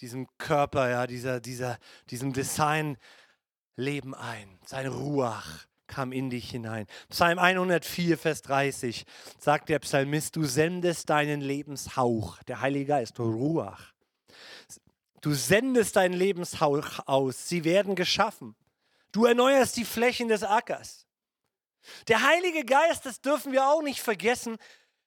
[0.01, 1.79] diesem Körper, ja, dieser, dieser,
[2.11, 2.99] diesem Design
[3.77, 6.87] Leben ein, sein Ruach kam in dich hinein.
[7.09, 9.05] Psalm 104, Vers 30
[9.39, 13.93] sagt der Psalmist, du sendest deinen Lebenshauch, der Heilige Geist, Ruach.
[15.21, 18.57] Du sendest deinen Lebenshauch aus, sie werden geschaffen.
[19.13, 21.07] Du erneuerst die Flächen des Ackers.
[22.09, 24.59] Der Heilige Geist, das dürfen wir auch nicht vergessen,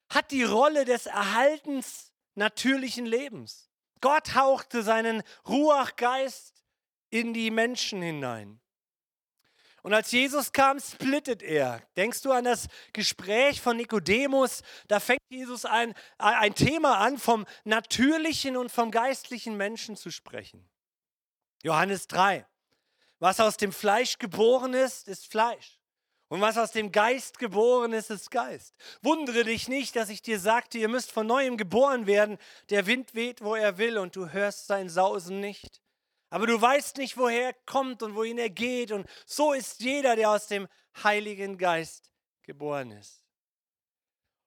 [0.09, 3.69] hat die Rolle des Erhaltens natürlichen Lebens.
[4.01, 6.63] Gott hauchte seinen Ruachgeist
[7.09, 8.59] in die Menschen hinein.
[9.85, 11.79] Und als Jesus kam, splittet er.
[11.95, 14.63] Denkst du an das Gespräch von Nikodemus?
[14.87, 20.67] Da fängt Jesus ein, ein Thema an, vom natürlichen und vom geistlichen Menschen zu sprechen.
[21.61, 22.47] Johannes 3.
[23.19, 25.79] Was aus dem Fleisch geboren ist, ist Fleisch.
[26.27, 28.75] Und was aus dem Geist geboren ist, ist Geist.
[29.01, 32.37] Wundere dich nicht, dass ich dir sagte, ihr müsst von neuem geboren werden.
[32.69, 35.81] Der Wind weht, wo er will, und du hörst sein Sausen nicht
[36.35, 38.91] aber du weißt nicht, woher er kommt und wohin er geht.
[38.91, 40.67] Und so ist jeder, der aus dem
[41.01, 42.11] Heiligen Geist
[42.43, 43.23] geboren ist.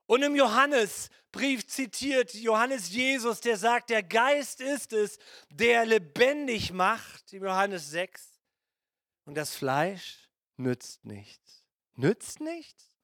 [0.05, 7.33] Und im Johannesbrief zitiert Johannes Jesus, der sagt, der Geist ist es, der lebendig macht,
[7.33, 8.38] im Johannes 6.
[9.25, 11.58] Und das Fleisch nützt nichts.
[11.99, 12.95] Nützt nichts?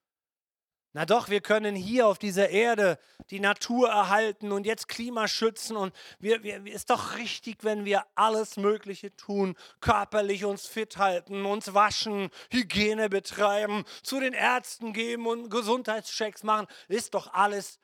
[0.92, 5.76] Na doch, wir können hier auf dieser Erde die Natur erhalten und jetzt Klima schützen
[5.76, 11.44] und wir, wir, ist doch richtig, wenn wir alles Mögliche tun, körperlich uns fit halten,
[11.44, 16.68] uns waschen, Hygiene betreiben, zu den Ärzten gehen und Gesundheitschecks machen.
[16.86, 17.80] Ist doch alles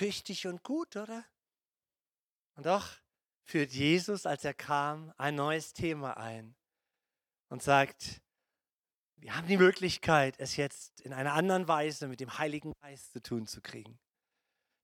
[0.00, 1.26] richtig und gut, oder?
[2.54, 2.88] Und doch
[3.42, 6.56] führt Jesus, als er kam, ein neues Thema ein
[7.50, 8.22] und sagt,
[9.22, 13.22] wir haben die Möglichkeit, es jetzt in einer anderen Weise mit dem Heiligen Geist zu
[13.22, 14.00] tun zu kriegen.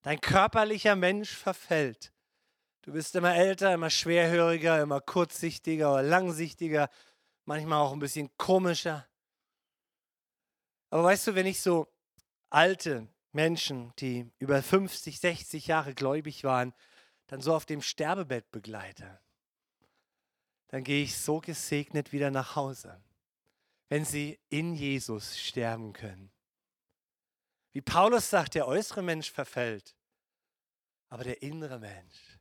[0.02, 2.12] Dein körperlicher Mensch verfällt.
[2.82, 6.88] Du bist immer älter, immer schwerhöriger, immer kurzsichtiger oder langsichtiger,
[7.46, 9.08] manchmal auch ein bisschen komischer.
[10.90, 11.88] Aber weißt du, wenn ich so
[12.48, 16.74] alte Menschen, die über 50, 60 Jahre gläubig waren,
[17.26, 19.18] dann so auf dem Sterbebett begleite,
[20.68, 23.02] dann gehe ich so gesegnet wieder nach Hause
[23.88, 26.30] wenn sie in Jesus sterben können.
[27.72, 29.96] Wie Paulus sagt, der äußere Mensch verfällt,
[31.08, 32.38] aber der innere Mensch,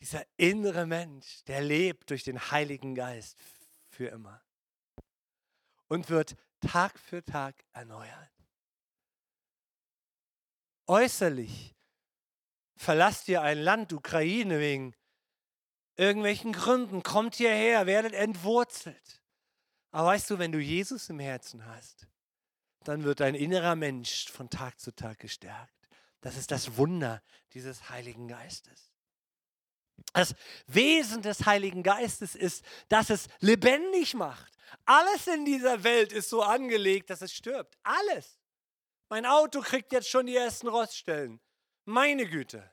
[0.00, 3.38] dieser innere Mensch, der lebt durch den Heiligen Geist
[3.88, 4.42] für immer
[5.88, 8.30] und wird Tag für Tag erneuert.
[10.86, 11.74] Äußerlich
[12.76, 14.94] verlasst ihr ein Land, Ukraine, wegen
[15.96, 19.17] irgendwelchen Gründen, kommt hierher, werdet entwurzelt.
[19.90, 22.06] Aber weißt du, wenn du Jesus im Herzen hast,
[22.84, 25.74] dann wird dein innerer Mensch von Tag zu Tag gestärkt.
[26.20, 27.22] Das ist das Wunder
[27.52, 28.92] dieses Heiligen Geistes.
[30.12, 30.34] Das
[30.66, 34.56] Wesen des Heiligen Geistes ist, dass es lebendig macht.
[34.84, 37.76] Alles in dieser Welt ist so angelegt, dass es stirbt.
[37.82, 38.38] Alles.
[39.08, 41.40] Mein Auto kriegt jetzt schon die ersten Roststellen.
[41.84, 42.70] Meine Güte.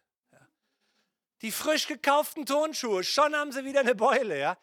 [1.41, 4.39] Die frisch gekauften Turnschuhe, schon haben sie wieder eine Beule.
[4.39, 4.58] Ja?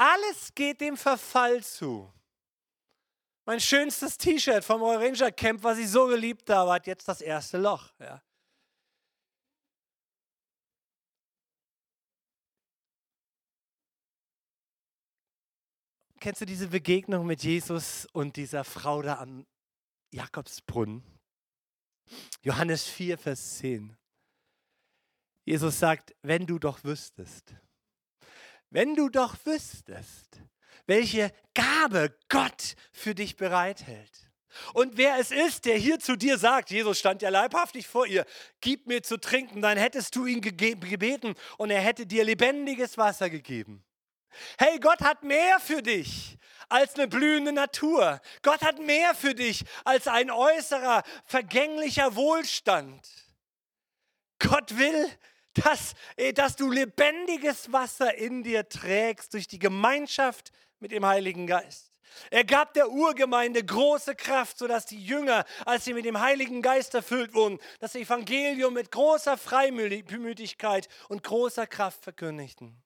[0.00, 2.08] Alles geht dem Verfall zu.
[3.44, 7.58] Mein schönstes T-Shirt vom Ranger Camp, was ich so geliebt habe, hat jetzt das erste
[7.58, 7.92] Loch.
[7.98, 8.22] Ja.
[16.20, 19.48] Kennst du diese Begegnung mit Jesus und dieser Frau da am
[20.12, 21.02] Jakobsbrunnen?
[22.42, 23.96] Johannes 4, Vers 10.
[25.44, 27.56] Jesus sagt, wenn du doch wüsstest,
[28.70, 30.40] wenn du doch wüsstest,
[30.86, 34.28] welche Gabe Gott für dich bereithält.
[34.72, 38.24] Und wer es ist, der hier zu dir sagt, Jesus stand ja leibhaftig vor ihr,
[38.60, 43.30] gib mir zu trinken, dann hättest du ihn gebeten und er hätte dir lebendiges Wasser
[43.30, 43.84] gegeben.
[44.58, 48.20] Hey, Gott hat mehr für dich als eine blühende Natur.
[48.42, 53.06] Gott hat mehr für dich als ein äußerer, vergänglicher Wohlstand.
[54.38, 55.08] Gott will,
[55.54, 61.46] dass, eh, dass du lebendiges Wasser in dir trägst durch die Gemeinschaft mit dem Heiligen
[61.46, 61.88] Geist.
[62.30, 66.94] Er gab der Urgemeinde große Kraft, sodass die Jünger, als sie mit dem Heiligen Geist
[66.94, 72.82] erfüllt wurden, das Evangelium mit großer Freimütigkeit und großer Kraft verkündigten.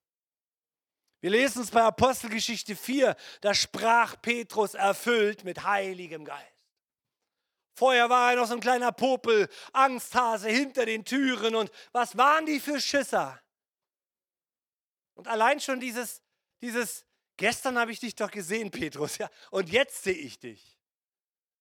[1.20, 6.51] Wir lesen es bei Apostelgeschichte 4, da sprach Petrus erfüllt mit Heiligem Geist.
[7.74, 12.46] Vorher war er noch so ein kleiner Popel, Angsthase hinter den Türen und was waren
[12.46, 13.40] die für Schisser?
[15.14, 16.22] Und allein schon dieses,
[16.60, 17.04] dieses,
[17.36, 20.81] gestern habe ich dich doch gesehen, Petrus, ja, und jetzt sehe ich dich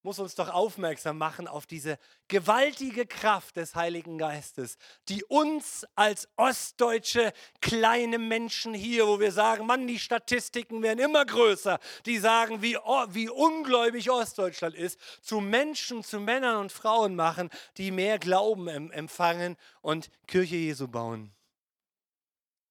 [0.03, 4.77] muss uns doch aufmerksam machen auf diese gewaltige Kraft des Heiligen Geistes,
[5.09, 11.25] die uns als ostdeutsche kleine Menschen hier, wo wir sagen, Mann, die Statistiken werden immer
[11.25, 17.49] größer, die sagen, wie, wie ungläubig Ostdeutschland ist, zu Menschen, zu Männern und Frauen machen,
[17.77, 21.31] die mehr Glauben empfangen und Kirche Jesu bauen.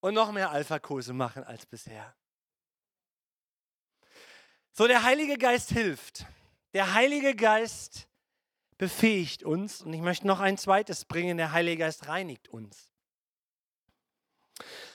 [0.01, 2.15] Und noch mehr Alpha-Kurse machen als bisher.
[4.73, 6.25] So, der Heilige Geist hilft.
[6.73, 8.09] Der Heilige Geist
[8.79, 12.91] befähigt uns und ich möchte noch ein zweites bringen, der Heilige Geist reinigt uns.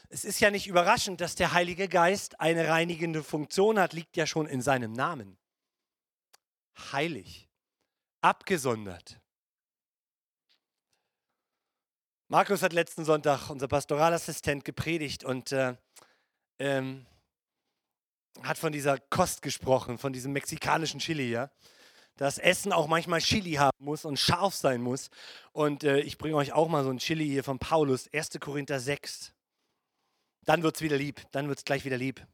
[0.09, 4.25] Es ist ja nicht überraschend, dass der Heilige Geist eine reinigende Funktion hat, liegt ja
[4.25, 5.37] schon in seinem Namen.
[6.91, 7.49] Heilig,
[8.21, 9.19] abgesondert.
[12.27, 15.75] Markus hat letzten Sonntag, unser Pastoralassistent, gepredigt und äh,
[16.59, 17.05] ähm,
[18.43, 21.49] hat von dieser Kost gesprochen, von diesem mexikanischen Chili, ja.
[22.17, 25.09] Das Essen auch manchmal Chili haben muss und scharf sein muss.
[25.51, 28.39] Und äh, ich bringe euch auch mal so ein Chili hier von Paulus, 1.
[28.39, 29.33] Korinther 6.
[30.45, 32.25] Dann wird es wieder lieb, dann wird es gleich wieder lieb.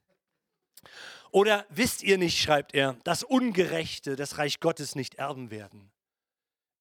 [1.31, 5.91] Oder wisst ihr nicht, schreibt er, dass Ungerechte das Reich Gottes nicht erben werden?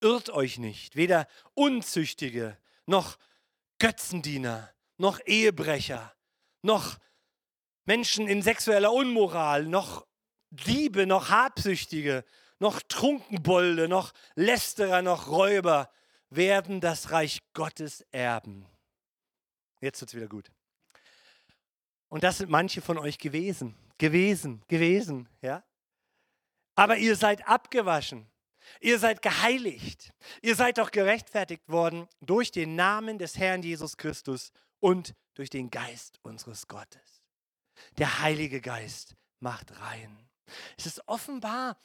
[0.00, 3.16] Irrt euch nicht, weder Unzüchtige, noch
[3.78, 6.14] Götzendiener, noch Ehebrecher,
[6.62, 6.98] noch
[7.90, 10.07] Menschen in sexueller Unmoral, noch
[10.50, 12.24] Diebe, noch Habsüchtige,
[12.61, 15.90] noch Trunkenbolde, noch Lästerer, noch Räuber
[16.29, 18.64] werden das Reich Gottes erben.
[19.81, 20.53] Jetzt wird es wieder gut.
[22.09, 25.64] Und das sind manche von euch gewesen, gewesen, gewesen, ja?
[26.76, 28.31] Aber ihr seid abgewaschen.
[28.81, 30.12] Ihr seid geheiligt.
[30.42, 35.72] Ihr seid doch gerechtfertigt worden durch den Namen des Herrn Jesus Christus und durch den
[35.72, 37.19] Geist unseres Gottes.
[37.98, 40.28] Der Heilige Geist macht rein.
[40.76, 41.76] Es ist offenbar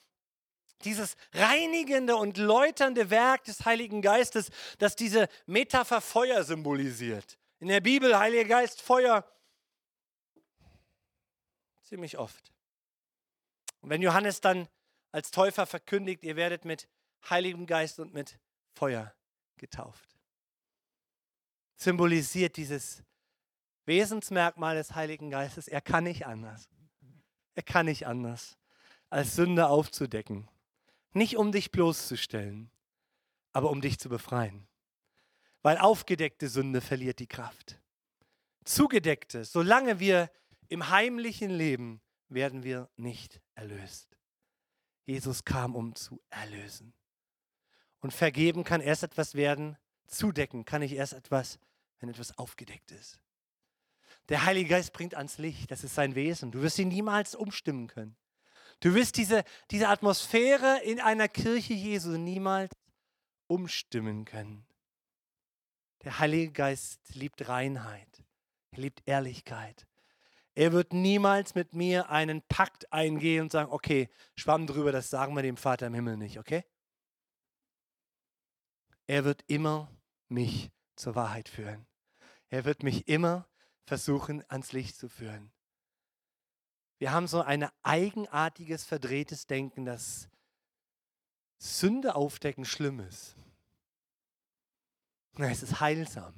[0.84, 7.38] dieses reinigende und läuternde Werk des Heiligen Geistes, das diese Metapher Feuer symbolisiert.
[7.60, 9.26] In der Bibel Heiliger Geist, Feuer,
[11.84, 12.52] ziemlich oft.
[13.82, 14.68] Und wenn Johannes dann
[15.12, 16.88] als Täufer verkündigt, ihr werdet mit
[17.30, 18.38] Heiligem Geist und mit
[18.74, 19.16] Feuer
[19.58, 20.16] getauft,
[21.78, 23.04] symbolisiert dieses
[23.86, 26.70] Wesensmerkmal des Heiligen Geistes, er kann nicht anders.
[27.54, 28.58] Er kann nicht anders,
[29.10, 30.50] als Sünde aufzudecken.
[31.14, 32.70] Nicht um dich bloßzustellen,
[33.54, 34.68] aber um dich zu befreien.
[35.62, 37.80] Weil aufgedeckte Sünde verliert die Kraft.
[38.66, 40.30] Zugedeckte, solange wir
[40.68, 44.18] im heimlichen leben, werden wir nicht erlöst.
[45.06, 46.94] Jesus kam, um zu erlösen.
[48.02, 51.60] Und vergeben kann erst etwas werden, zudecken kann ich erst etwas,
[52.00, 53.20] wenn etwas aufgedeckt ist.
[54.30, 55.70] Der Heilige Geist bringt ans Licht.
[55.72, 56.52] Das ist sein Wesen.
[56.52, 58.16] Du wirst ihn niemals umstimmen können.
[58.80, 62.72] Du wirst diese, diese Atmosphäre in einer Kirche Jesu niemals
[63.48, 64.66] umstimmen können.
[66.04, 68.24] Der Heilige Geist liebt Reinheit.
[68.72, 69.88] Er liebt Ehrlichkeit.
[70.54, 75.36] Er wird niemals mit mir einen Pakt eingehen und sagen, okay, schwamm drüber, das sagen
[75.36, 76.64] wir dem Vater im Himmel nicht, okay?
[79.08, 79.92] Er wird immer
[80.30, 81.86] mich zur Wahrheit führen.
[82.50, 83.48] Er wird mich immer
[83.86, 85.52] versuchen ans Licht zu führen.
[86.98, 90.30] Wir haben so ein eigenartiges, verdrehtes Denken, dass
[91.58, 93.36] Sünde aufdecken schlimm ist.
[95.34, 96.34] Nein, es ist heilsam.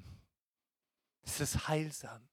[1.21, 2.27] Es ist heilsam.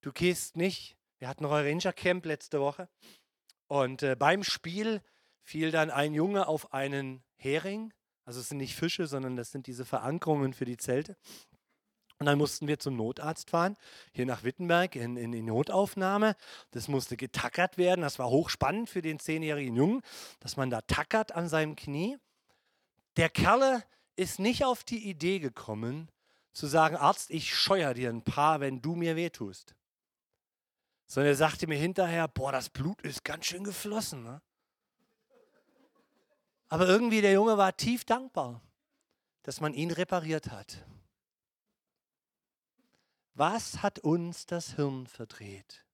[0.00, 2.88] Du gehst nicht, Wir hatten Roy Ranger Camp letzte Woche
[3.66, 5.00] und äh, beim Spiel
[5.42, 7.92] fiel dann ein Junge auf einen Hering.
[8.24, 11.16] Also es sind nicht Fische, sondern das sind diese Verankerungen für die Zelte.
[12.18, 13.76] Und dann mussten wir zum Notarzt fahren,
[14.12, 16.36] hier nach Wittenberg in, in die Notaufnahme.
[16.70, 18.02] Das musste getackert werden.
[18.02, 20.00] Das war hochspannend für den zehnjährigen Jungen,
[20.40, 22.16] dass man da tackert an seinem Knie.
[23.16, 23.82] Der Kerle
[24.16, 26.08] ist nicht auf die Idee gekommen,
[26.52, 29.74] zu sagen, Arzt, ich scheuer dir ein paar, wenn du mir wehtust.
[31.06, 34.22] Sondern er sagte mir hinterher, boah, das Blut ist ganz schön geflossen.
[34.22, 34.40] Ne?
[36.68, 38.62] Aber irgendwie der Junge war tief dankbar,
[39.42, 40.86] dass man ihn repariert hat.
[43.34, 45.84] Was hat uns das Hirn verdreht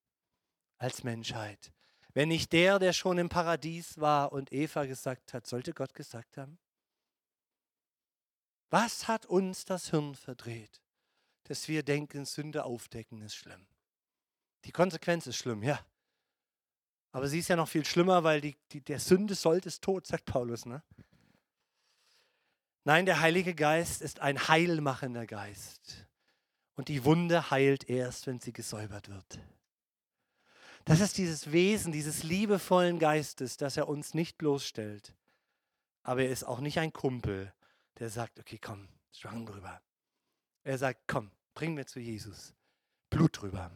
[0.76, 1.72] als Menschheit?
[2.12, 6.37] Wenn nicht der, der schon im Paradies war und Eva gesagt hat, sollte Gott gesagt
[6.37, 6.59] haben?
[8.68, 10.83] Was hat uns das Hirn verdreht,
[11.44, 13.66] dass wir denken, Sünde aufdecken ist schlimm?
[14.64, 15.85] Die Konsequenz ist schlimm, ja.
[17.12, 20.07] Aber sie ist ja noch viel schlimmer, weil die, die, der Sünde sollte es tot,
[20.07, 20.66] sagt Paulus.
[20.66, 20.83] Ne?
[22.85, 26.07] Nein, der Heilige Geist ist ein heilmachender Geist.
[26.80, 29.38] Und die Wunde heilt erst, wenn sie gesäubert wird.
[30.86, 35.14] Das ist dieses Wesen, dieses liebevollen Geistes, das er uns nicht bloßstellt.
[36.02, 37.52] Aber er ist auch nicht ein Kumpel,
[37.98, 39.82] der sagt, okay, komm, schwang drüber.
[40.64, 42.54] Er sagt, komm, bring mir zu Jesus.
[43.10, 43.70] Blut drüber.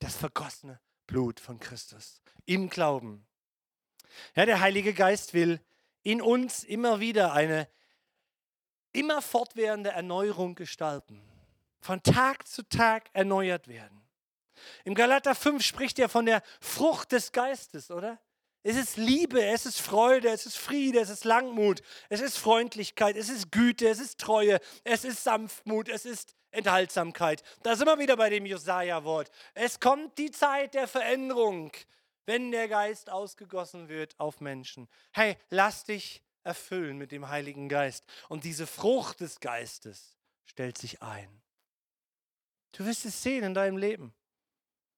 [0.00, 2.20] Das vergossene Blut von Christus.
[2.46, 3.28] Im Glauben.
[4.34, 5.60] Ja, der Heilige Geist will
[6.02, 7.68] in uns immer wieder eine
[8.90, 11.22] immer fortwährende Erneuerung gestalten.
[11.80, 14.02] Von Tag zu Tag erneuert werden.
[14.84, 18.18] Im Galater 5 spricht er von der Frucht des Geistes, oder?
[18.64, 23.16] Es ist Liebe, es ist Freude, es ist Friede, es ist Langmut, es ist Freundlichkeit,
[23.16, 27.42] es ist Güte, es ist Treue, es ist Sanftmut, es ist Enthaltsamkeit.
[27.62, 29.30] Da sind wir wieder bei dem Jesaja-Wort.
[29.54, 31.70] Es kommt die Zeit der Veränderung,
[32.26, 34.88] wenn der Geist ausgegossen wird auf Menschen.
[35.12, 38.04] Hey, lass dich erfüllen mit dem Heiligen Geist.
[38.28, 41.42] Und diese Frucht des Geistes stellt sich ein.
[42.72, 44.14] Du wirst es sehen in deinem Leben.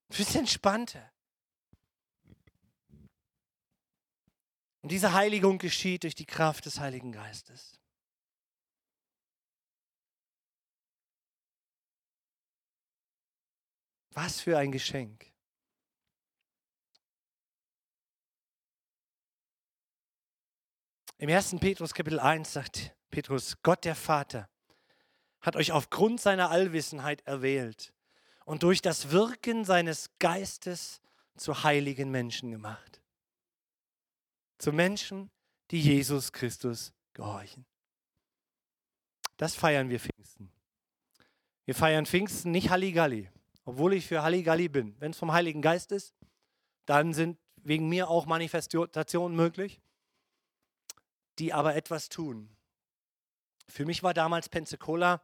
[0.08, 1.10] Du wirst entspannter.
[4.82, 7.78] Und diese Heiligung geschieht durch die Kraft des Heiligen Geistes.
[14.12, 15.30] Was für ein Geschenk.
[21.18, 21.60] Im 1.
[21.60, 24.49] Petrus Kapitel 1 sagt Petrus, Gott der Vater
[25.40, 27.92] hat euch aufgrund seiner Allwissenheit erwählt
[28.44, 31.00] und durch das Wirken seines Geistes
[31.36, 33.00] zu heiligen Menschen gemacht.
[34.58, 35.30] Zu Menschen,
[35.70, 37.64] die Jesus Christus gehorchen.
[39.36, 40.52] Das feiern wir Pfingsten.
[41.64, 43.30] Wir feiern Pfingsten nicht Halligalli
[43.70, 44.96] obwohl ich für Halligalli bin.
[44.98, 46.14] Wenn es vom Heiligen Geist ist,
[46.86, 49.80] dann sind wegen mir auch Manifestationen möglich,
[51.38, 52.50] die aber etwas tun.
[53.70, 55.22] Für mich war damals Pensacola,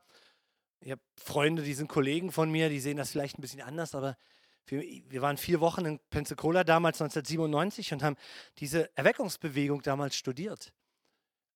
[0.80, 3.94] ich habe Freunde, die sind Kollegen von mir, die sehen das vielleicht ein bisschen anders,
[3.94, 4.16] aber
[4.64, 8.16] für, wir waren vier Wochen in Pensacola damals 1997 und haben
[8.58, 10.72] diese Erweckungsbewegung damals studiert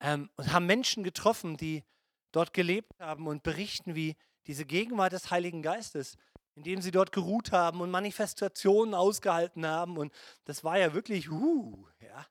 [0.00, 1.84] ähm, und haben Menschen getroffen, die
[2.32, 6.16] dort gelebt haben und berichten, wie diese Gegenwart des Heiligen Geistes
[6.54, 9.96] indem sie dort geruht haben und Manifestationen ausgehalten haben.
[9.96, 10.12] Und
[10.44, 12.26] das war ja wirklich, uh, ja,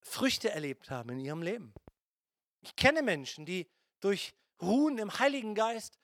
[0.00, 1.74] Früchte erlebt haben in ihrem Leben.
[2.62, 3.68] Ich kenne Menschen, die
[4.00, 5.98] durch Ruhen im Heiligen Geist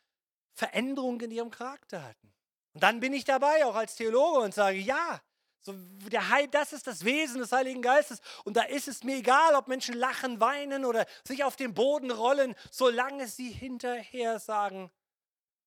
[0.52, 2.34] Veränderungen in ihrem Charakter hatten.
[2.74, 5.20] Und dann bin ich dabei, auch als Theologe, und sage, ja,
[5.60, 5.72] so
[6.08, 8.20] der Heil, das ist das Wesen des Heiligen Geistes.
[8.44, 12.10] Und da ist es mir egal, ob Menschen lachen, weinen oder sich auf den Boden
[12.10, 14.90] rollen, solange sie hinterher sagen,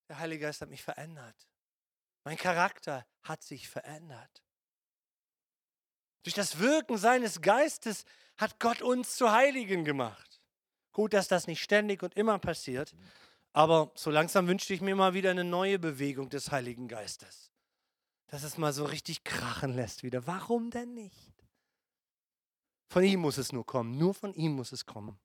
[0.10, 1.48] der Heilige Geist hat mich verändert.
[2.24, 4.44] Mein Charakter hat sich verändert.
[6.24, 8.06] Durch das Wirken seines Geistes
[8.38, 10.31] hat Gott uns zu Heiligen gemacht.
[10.94, 12.94] Gut, dass das nicht ständig und immer passiert,
[13.54, 17.52] aber so langsam wünschte ich mir mal wieder eine neue Bewegung des Heiligen Geistes.
[18.28, 20.26] Dass es mal so richtig krachen lässt wieder.
[20.26, 21.34] Warum denn nicht?
[22.88, 23.98] Von ihm muss es nur kommen.
[23.98, 25.18] Nur von ihm muss es kommen.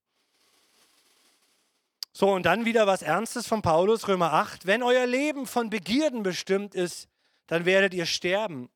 [2.12, 4.66] So, und dann wieder was Ernstes von Paulus, Römer 8.
[4.66, 7.08] Wenn euer Leben von Begierden bestimmt ist,
[7.46, 8.70] dann werdet ihr sterben.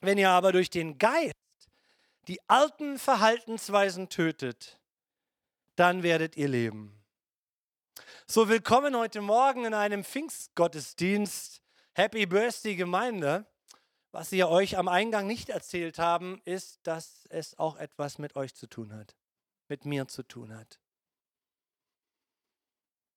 [0.00, 1.32] Wenn ihr aber durch den Geist
[2.28, 4.78] die alten Verhaltensweisen tötet,
[5.76, 7.04] dann werdet ihr leben.
[8.26, 11.62] So, willkommen heute Morgen in einem Pfingstgottesdienst.
[11.92, 13.46] Happy Birthday Gemeinde.
[14.10, 18.54] Was sie euch am Eingang nicht erzählt haben, ist, dass es auch etwas mit euch
[18.54, 19.14] zu tun hat,
[19.68, 20.80] mit mir zu tun hat.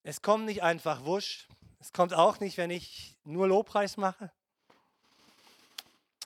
[0.03, 1.47] Es kommt nicht einfach wusch.
[1.80, 4.34] Es kommt auch nicht, wenn ich nur Lobpreis mache.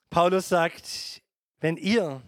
[0.09, 1.21] Paulus sagt,
[1.59, 2.23] wenn ihr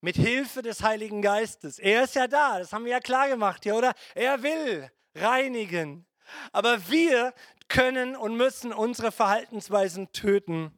[0.00, 3.64] mit Hilfe des Heiligen Geistes, er ist ja da, das haben wir ja klar gemacht
[3.64, 3.94] hier, oder?
[4.14, 6.06] Er will reinigen.
[6.52, 7.34] Aber wir
[7.68, 10.72] können und müssen unsere Verhaltensweisen töten.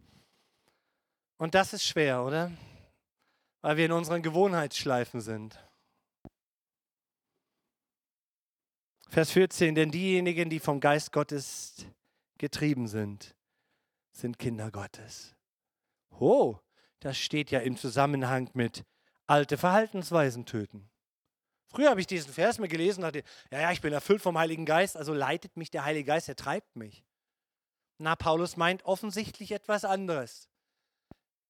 [1.39, 2.51] Und das ist schwer, oder?
[3.63, 5.59] Weil wir in unseren Gewohnheitsschleifen sind.
[9.09, 11.85] Vers 14, denn diejenigen, die vom Geist Gottes
[12.39, 13.35] getrieben sind,
[14.13, 15.35] sind Kinder Gottes.
[16.11, 16.59] Oh,
[17.01, 18.85] das steht ja im Zusammenhang mit
[19.31, 20.91] alte Verhaltensweisen töten.
[21.69, 23.23] Früher habe ich diesen Vers mir gelesen und dachte,
[23.53, 26.35] ja, ja, ich bin erfüllt vom Heiligen Geist, also leitet mich der Heilige Geist, er
[26.35, 27.05] treibt mich.
[27.99, 30.49] Na, Paulus meint offensichtlich etwas anderes.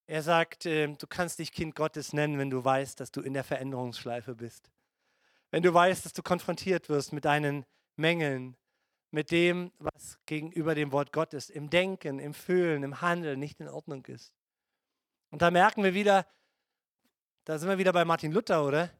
[0.07, 3.33] Er sagt, äh, du kannst dich Kind Gottes nennen, wenn du weißt, dass du in
[3.33, 4.70] der Veränderungsschleife bist.
[5.51, 7.64] Wenn du weißt, dass du konfrontiert wirst mit deinen
[7.97, 8.57] Mängeln,
[9.11, 13.68] mit dem, was gegenüber dem Wort Gottes im Denken, im Fühlen, im Handeln nicht in
[13.68, 14.35] Ordnung ist.
[15.31, 16.26] Und da merken wir wieder,
[17.45, 18.91] da sind wir wieder bei Martin Luther, oder?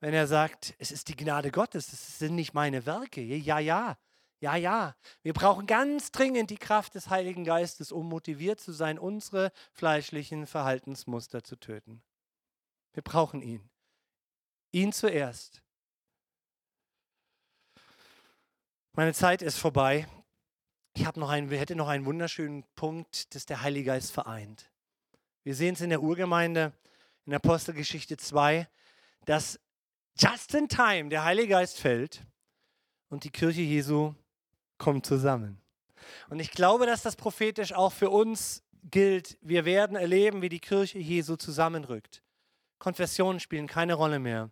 [0.00, 3.20] Wenn er sagt, es ist die Gnade Gottes, es sind nicht meine Werke.
[3.20, 3.98] Ja, ja,
[4.40, 4.94] ja, ja.
[5.22, 10.46] Wir brauchen ganz dringend die Kraft des Heiligen Geistes, um motiviert zu sein, unsere fleischlichen
[10.46, 12.02] Verhaltensmuster zu töten.
[12.92, 13.68] Wir brauchen ihn.
[14.70, 15.62] Ihn zuerst.
[18.92, 20.06] Meine Zeit ist vorbei.
[20.94, 24.70] Ich noch einen, hätte noch einen wunderschönen Punkt, das der Heilige Geist vereint.
[25.44, 26.72] Wir sehen es in der Urgemeinde,
[27.28, 28.66] in Apostelgeschichte 2,
[29.26, 29.60] dass
[30.18, 32.22] just in time der Heilige Geist fällt
[33.10, 34.14] und die Kirche Jesu
[34.78, 35.60] kommt zusammen.
[36.30, 39.36] Und ich glaube, dass das prophetisch auch für uns gilt.
[39.42, 42.22] Wir werden erleben, wie die Kirche Jesu zusammenrückt.
[42.78, 44.48] Konfessionen spielen keine Rolle mehr,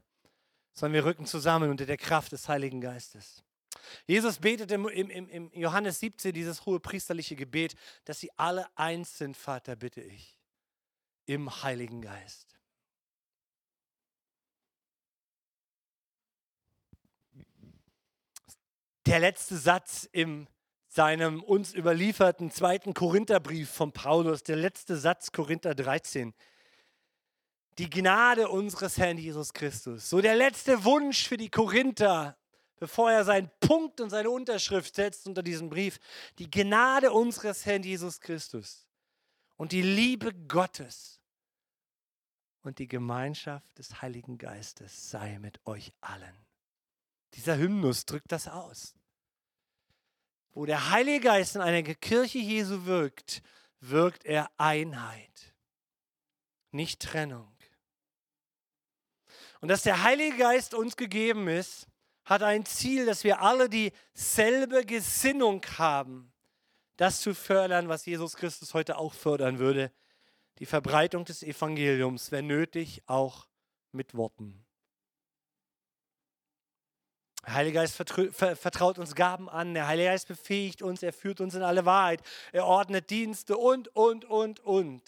[0.75, 3.43] sondern wir rücken zusammen unter der Kraft des Heiligen Geistes.
[4.07, 7.75] Jesus betet im, im, im Johannes 17 dieses hohe priesterliche Gebet,
[8.05, 10.37] dass sie alle eins sind, Vater, bitte ich,
[11.25, 12.56] im Heiligen Geist.
[19.07, 20.49] Der letzte Satz in
[20.89, 26.35] seinem uns überlieferten zweiten Korintherbrief von Paulus, der letzte Satz Korinther 13.
[27.79, 30.11] Die Gnade unseres Herrn Jesus Christus.
[30.11, 32.37] So der letzte Wunsch für die Korinther
[32.79, 35.99] bevor er seinen Punkt und seine Unterschrift setzt unter diesem Brief,
[36.39, 38.87] die Gnade unseres Herrn Jesus Christus
[39.57, 41.21] und die Liebe Gottes
[42.63, 46.46] und die Gemeinschaft des Heiligen Geistes sei mit euch allen.
[47.37, 48.95] Dieser Hymnus drückt das aus.
[50.53, 53.43] Wo der Heilige Geist in einer Kirche Jesu wirkt,
[53.81, 55.55] wirkt er Einheit,
[56.71, 57.55] nicht Trennung.
[59.61, 61.87] Und dass der Heilige Geist uns gegeben ist,
[62.25, 66.33] hat ein Ziel, dass wir alle dieselbe Gesinnung haben,
[66.97, 69.93] das zu fördern, was Jesus Christus heute auch fördern würde,
[70.59, 73.47] die Verbreitung des Evangeliums, wenn nötig, auch
[73.93, 74.66] mit Worten.
[77.47, 81.55] Der Heilige Geist vertraut uns Gaben an, der Heilige Geist befähigt uns, er führt uns
[81.55, 82.21] in alle Wahrheit,
[82.53, 85.03] er ordnet Dienste und, und, und, und.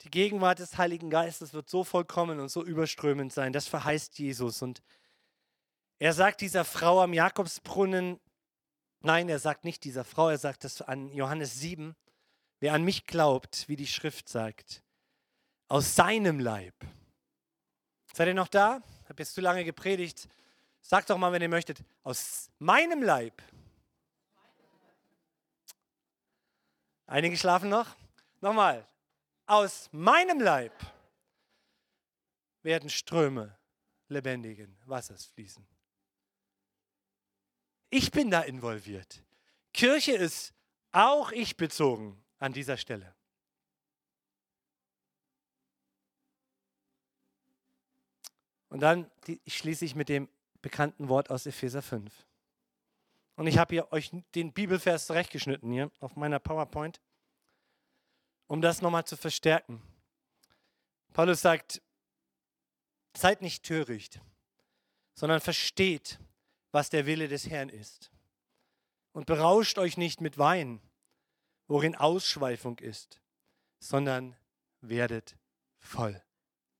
[0.00, 3.52] Die Gegenwart des Heiligen Geistes wird so vollkommen und so überströmend sein.
[3.52, 4.62] Das verheißt Jesus.
[4.62, 4.82] Und
[5.98, 8.20] er sagt dieser Frau am Jakobsbrunnen,
[9.00, 11.94] nein, er sagt nicht dieser Frau, er sagt das an Johannes 7,
[12.60, 14.82] wer an mich glaubt, wie die Schrift sagt,
[15.68, 16.74] aus seinem Leib.
[18.14, 18.82] Seid ihr noch da?
[19.14, 20.28] Habe jetzt zu lange gepredigt.
[20.80, 23.40] Sagt doch mal, wenn ihr möchtet, aus meinem Leib.
[27.06, 27.94] Einige schlafen noch?
[28.40, 28.84] Nochmal
[29.46, 30.72] aus meinem Leib
[32.62, 33.56] werden Ströme
[34.08, 35.64] lebendigen Wassers fließen.
[37.90, 39.22] Ich bin da involviert.
[39.72, 40.52] Kirche ist
[40.90, 43.13] auch ich bezogen an dieser Stelle.
[48.74, 49.08] Und dann
[49.46, 50.28] schließe ich mit dem
[50.60, 52.12] bekannten Wort aus Epheser 5.
[53.36, 57.00] Und ich habe hier euch den Bibelvers zurechtgeschnitten hier auf meiner PowerPoint
[58.46, 59.82] um das nochmal zu verstärken.
[61.12, 61.80] Paulus sagt,
[63.16, 64.20] seid nicht töricht,
[65.14, 66.18] sondern versteht,
[66.72, 68.10] was der Wille des Herrn ist.
[69.12, 70.80] Und berauscht euch nicht mit Wein,
[71.68, 73.20] worin Ausschweifung ist,
[73.78, 74.36] sondern
[74.80, 75.36] werdet
[75.78, 76.20] voll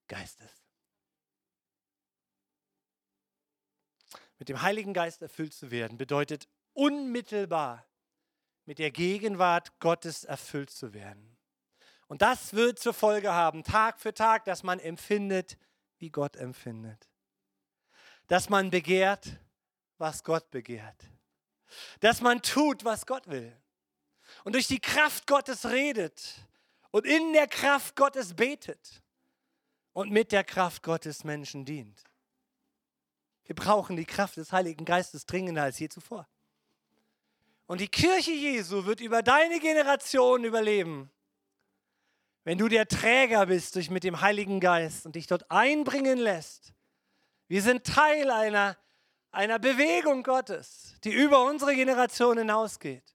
[0.09, 0.64] Geistes.
[4.39, 7.87] Mit dem Heiligen Geist erfüllt zu werden bedeutet unmittelbar
[8.67, 11.37] mit der Gegenwart Gottes erfüllt zu werden.
[12.07, 15.57] Und das wird zur Folge haben, Tag für Tag, dass man empfindet,
[15.99, 17.09] wie Gott empfindet.
[18.27, 19.39] Dass man begehrt,
[19.99, 21.05] was Gott begehrt.
[22.01, 23.57] Dass man tut, was Gott will.
[24.45, 26.47] und durch die Kraft Gottes redet
[26.91, 29.03] und in der Kraft Gottes betet
[29.93, 32.03] und mit der Kraft Gottes Menschen dient.
[33.45, 36.27] Wir brauchen die Kraft des Heiligen Geistes dringender als je zuvor.
[37.67, 41.11] Und die Kirche Jesu wird über deine Generation überleben,
[42.45, 46.75] wenn du der Träger bist durch mit dem Heiligen Geist und dich dort einbringen lässt.
[47.49, 48.77] Wir sind Teil einer,
[49.31, 53.15] einer Bewegung Gottes, die über unsere Generation hinausgeht.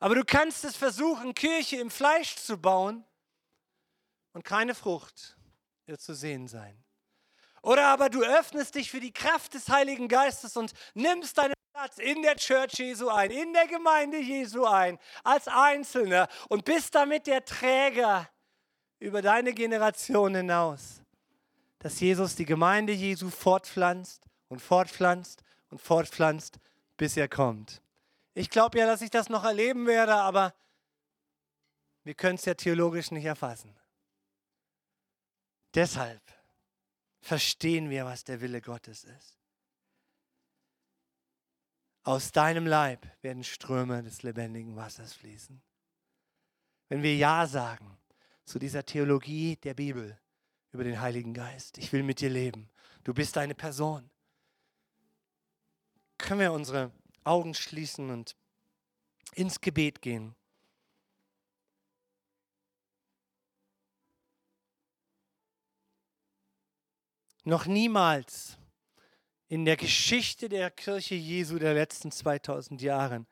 [0.00, 3.04] Aber du kannst es versuchen, Kirche im Fleisch zu bauen
[4.32, 5.36] und keine Frucht
[5.86, 6.82] wird zu sehen sein.
[7.62, 11.98] Oder aber du öffnest dich für die Kraft des Heiligen Geistes und nimmst deinen Platz
[11.98, 17.26] in der Church Jesu ein, in der Gemeinde Jesu ein, als Einzelner und bist damit
[17.26, 18.28] der Träger
[18.98, 21.02] über deine Generation hinaus,
[21.78, 26.58] dass Jesus die Gemeinde Jesu fortpflanzt und fortpflanzt und fortpflanzt,
[26.96, 27.80] bis er kommt.
[28.34, 30.54] Ich glaube ja, dass ich das noch erleben werde, aber
[32.04, 33.76] wir können es ja theologisch nicht erfassen.
[35.74, 36.22] Deshalb
[37.20, 39.36] verstehen wir, was der Wille Gottes ist.
[42.02, 45.60] Aus deinem Leib werden Ströme des lebendigen Wassers fließen.
[46.88, 47.98] Wenn wir Ja sagen
[48.44, 50.18] zu dieser Theologie der Bibel
[50.72, 52.70] über den Heiligen Geist, ich will mit dir leben,
[53.04, 54.08] du bist eine Person,
[56.16, 56.92] können wir unsere
[57.24, 58.36] Augen schließen und
[59.34, 60.34] ins Gebet gehen.
[67.48, 68.58] Noch niemals
[69.46, 73.24] in der Geschichte der Kirche Jesu der letzten 2000 Jahre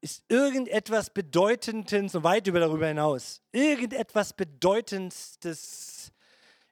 [0.00, 6.12] ist irgendetwas Bedeutendes, so weit über darüber hinaus, irgendetwas Bedeutendes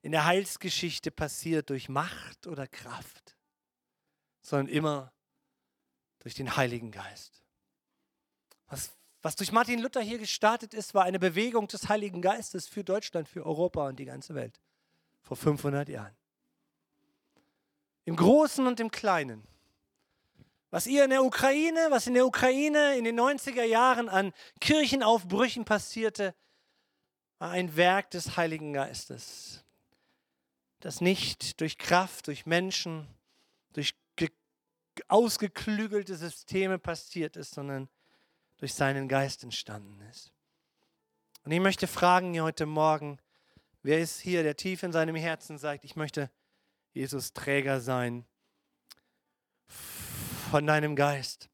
[0.00, 3.36] in der Heilsgeschichte passiert durch Macht oder Kraft,
[4.40, 5.12] sondern immer
[6.20, 7.42] durch den Heiligen Geist.
[8.68, 12.84] Was, was durch Martin Luther hier gestartet ist, war eine Bewegung des Heiligen Geistes für
[12.84, 14.58] Deutschland, für Europa und die ganze Welt
[15.20, 16.17] vor 500 Jahren.
[18.08, 19.46] Im Großen und im Kleinen.
[20.70, 24.32] Was ihr in der Ukraine, was in der Ukraine in den 90er Jahren an
[24.62, 26.34] Kirchenaufbrüchen passierte,
[27.38, 29.62] war ein Werk des Heiligen Geistes,
[30.80, 33.06] das nicht durch Kraft, durch Menschen,
[33.74, 33.94] durch
[35.08, 37.90] ausgeklügelte Systeme passiert ist, sondern
[38.56, 40.32] durch seinen Geist entstanden ist.
[41.44, 43.18] Und ich möchte fragen hier heute Morgen,
[43.82, 46.30] wer ist hier, der tief in seinem Herzen sagt, ich möchte
[46.92, 48.26] Jesus Träger sein
[50.50, 51.48] von deinem Geist.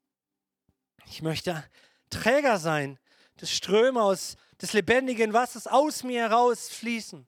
[1.07, 1.65] Ich möchte
[2.11, 2.99] Träger sein,
[3.37, 7.27] dass Ströme aus des lebendigen Wassers aus mir heraus fließen.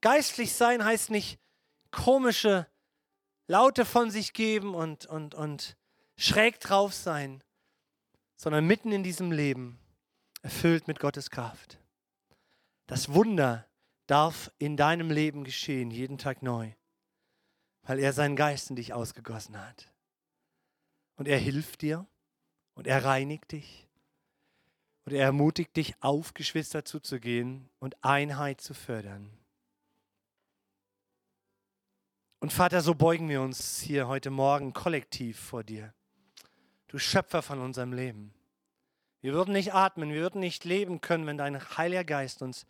[0.00, 1.38] Geistlich sein heißt nicht
[1.90, 2.66] komische
[3.46, 5.76] Laute von sich geben und, und, und
[6.16, 7.42] schräg drauf sein,
[8.36, 9.78] sondern mitten in diesem Leben
[10.42, 11.78] erfüllt mit Gottes Kraft.
[12.86, 13.68] Das Wunder
[14.06, 16.72] darf in deinem Leben geschehen, jeden Tag neu,
[17.82, 19.92] weil er seinen Geist in dich ausgegossen hat.
[21.16, 22.06] Und er hilft dir
[22.74, 23.88] und er reinigt dich
[25.04, 29.30] und er ermutigt dich, auf Geschwister zuzugehen und Einheit zu fördern.
[32.38, 35.94] Und Vater, so beugen wir uns hier heute Morgen kollektiv vor dir.
[36.88, 38.34] Du Schöpfer von unserem Leben.
[39.20, 42.66] Wir würden nicht atmen, wir würden nicht leben können, wenn dein Heiliger Geist uns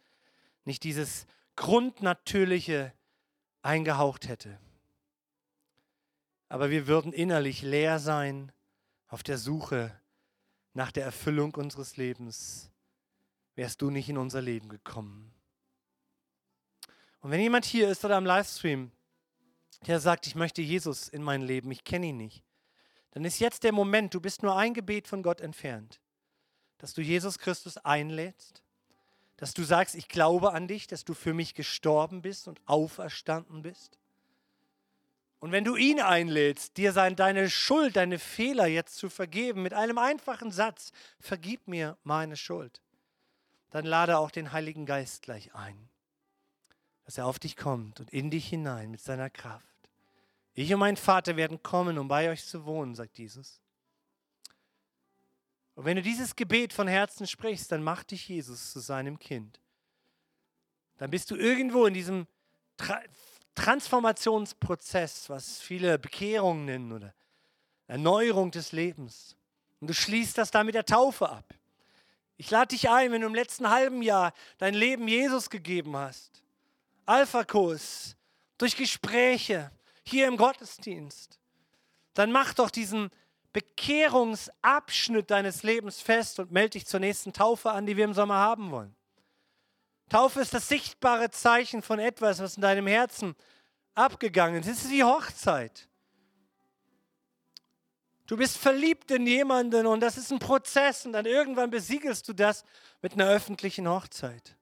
[0.64, 2.92] nicht dieses Grundnatürliche
[3.62, 4.58] eingehaucht hätte.
[6.48, 8.52] Aber wir würden innerlich leer sein
[9.08, 9.98] auf der Suche
[10.74, 12.70] nach der Erfüllung unseres Lebens.
[13.54, 15.32] Wärst du nicht in unser Leben gekommen.
[17.20, 18.90] Und wenn jemand hier ist oder am Livestream,
[19.86, 22.42] der sagt, ich möchte Jesus in mein Leben, ich kenne ihn nicht,
[23.12, 26.00] dann ist jetzt der Moment, du bist nur ein Gebet von Gott entfernt,
[26.78, 28.62] dass du Jesus Christus einlädst
[29.42, 33.62] dass du sagst, ich glaube an dich, dass du für mich gestorben bist und auferstanden
[33.62, 33.98] bist.
[35.40, 39.74] Und wenn du ihn einlädst, dir sein, deine Schuld, deine Fehler jetzt zu vergeben, mit
[39.74, 42.80] einem einfachen Satz, vergib mir meine Schuld,
[43.70, 45.88] dann lade auch den Heiligen Geist gleich ein,
[47.04, 49.66] dass er auf dich kommt und in dich hinein mit seiner Kraft.
[50.54, 53.60] Ich und mein Vater werden kommen, um bei euch zu wohnen, sagt Jesus.
[55.74, 59.60] Und wenn du dieses Gebet von Herzen sprichst, dann macht dich Jesus zu seinem Kind.
[60.98, 62.26] Dann bist du irgendwo in diesem
[62.76, 63.00] Tra
[63.54, 67.14] Transformationsprozess, was viele Bekehrungen nennen oder
[67.86, 69.36] Erneuerung des Lebens.
[69.80, 71.54] Und du schließt das da mit der Taufe ab.
[72.38, 76.42] Ich lade dich ein, wenn du im letzten halben Jahr dein Leben Jesus gegeben hast.
[77.04, 78.16] Alpha-Kurs,
[78.56, 79.70] durch Gespräche,
[80.02, 81.38] hier im Gottesdienst.
[82.14, 83.10] Dann mach doch diesen
[83.52, 88.36] Bekehrungsabschnitt deines Lebens fest und melde dich zur nächsten Taufe an, die wir im Sommer
[88.36, 88.94] haben wollen.
[90.08, 93.34] Taufe ist das sichtbare Zeichen von etwas, was in deinem Herzen
[93.94, 94.68] abgegangen ist.
[94.68, 95.88] Es ist wie Hochzeit.
[98.26, 102.32] Du bist verliebt in jemanden und das ist ein Prozess und dann irgendwann besiegelst du
[102.32, 102.64] das
[103.02, 104.56] mit einer öffentlichen Hochzeit.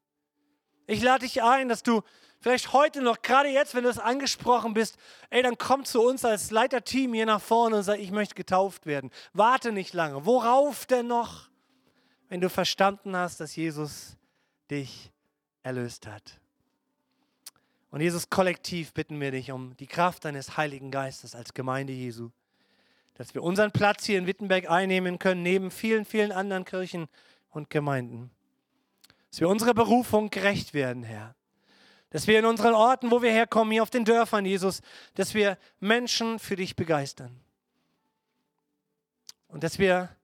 [0.86, 2.02] Ich lade dich ein, dass du
[2.40, 4.96] vielleicht heute noch, gerade jetzt, wenn du es angesprochen bist,
[5.28, 8.86] ey, dann komm zu uns als Leiterteam hier nach vorne und sag, ich möchte getauft
[8.86, 9.10] werden.
[9.32, 10.26] Warte nicht lange.
[10.26, 11.48] Worauf denn noch?
[12.28, 14.16] Wenn du verstanden hast, dass Jesus
[14.70, 15.12] dich
[15.62, 16.40] erlöst hat.
[17.90, 22.30] Und Jesus, kollektiv bitten wir dich um die Kraft deines Heiligen Geistes als Gemeinde Jesu,
[23.14, 27.08] dass wir unseren Platz hier in Wittenberg einnehmen können, neben vielen, vielen anderen Kirchen
[27.50, 28.30] und Gemeinden.
[29.30, 31.34] Dass wir unserer Berufung gerecht werden, Herr.
[32.10, 34.82] Dass wir in unseren Orten, wo wir herkommen, hier auf den Dörfern, Jesus,
[35.14, 37.40] dass wir Menschen für dich begeistern.
[39.48, 40.14] Und dass wir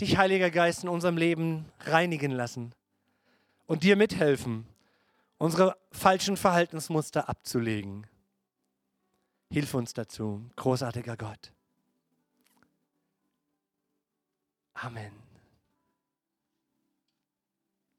[0.00, 2.74] dich, Heiliger Geist, in unserem Leben reinigen lassen
[3.66, 4.66] und dir mithelfen,
[5.38, 8.06] unsere falschen Verhaltensmuster abzulegen.
[9.50, 11.52] Hilf uns dazu, großartiger Gott.
[14.74, 15.29] Amen.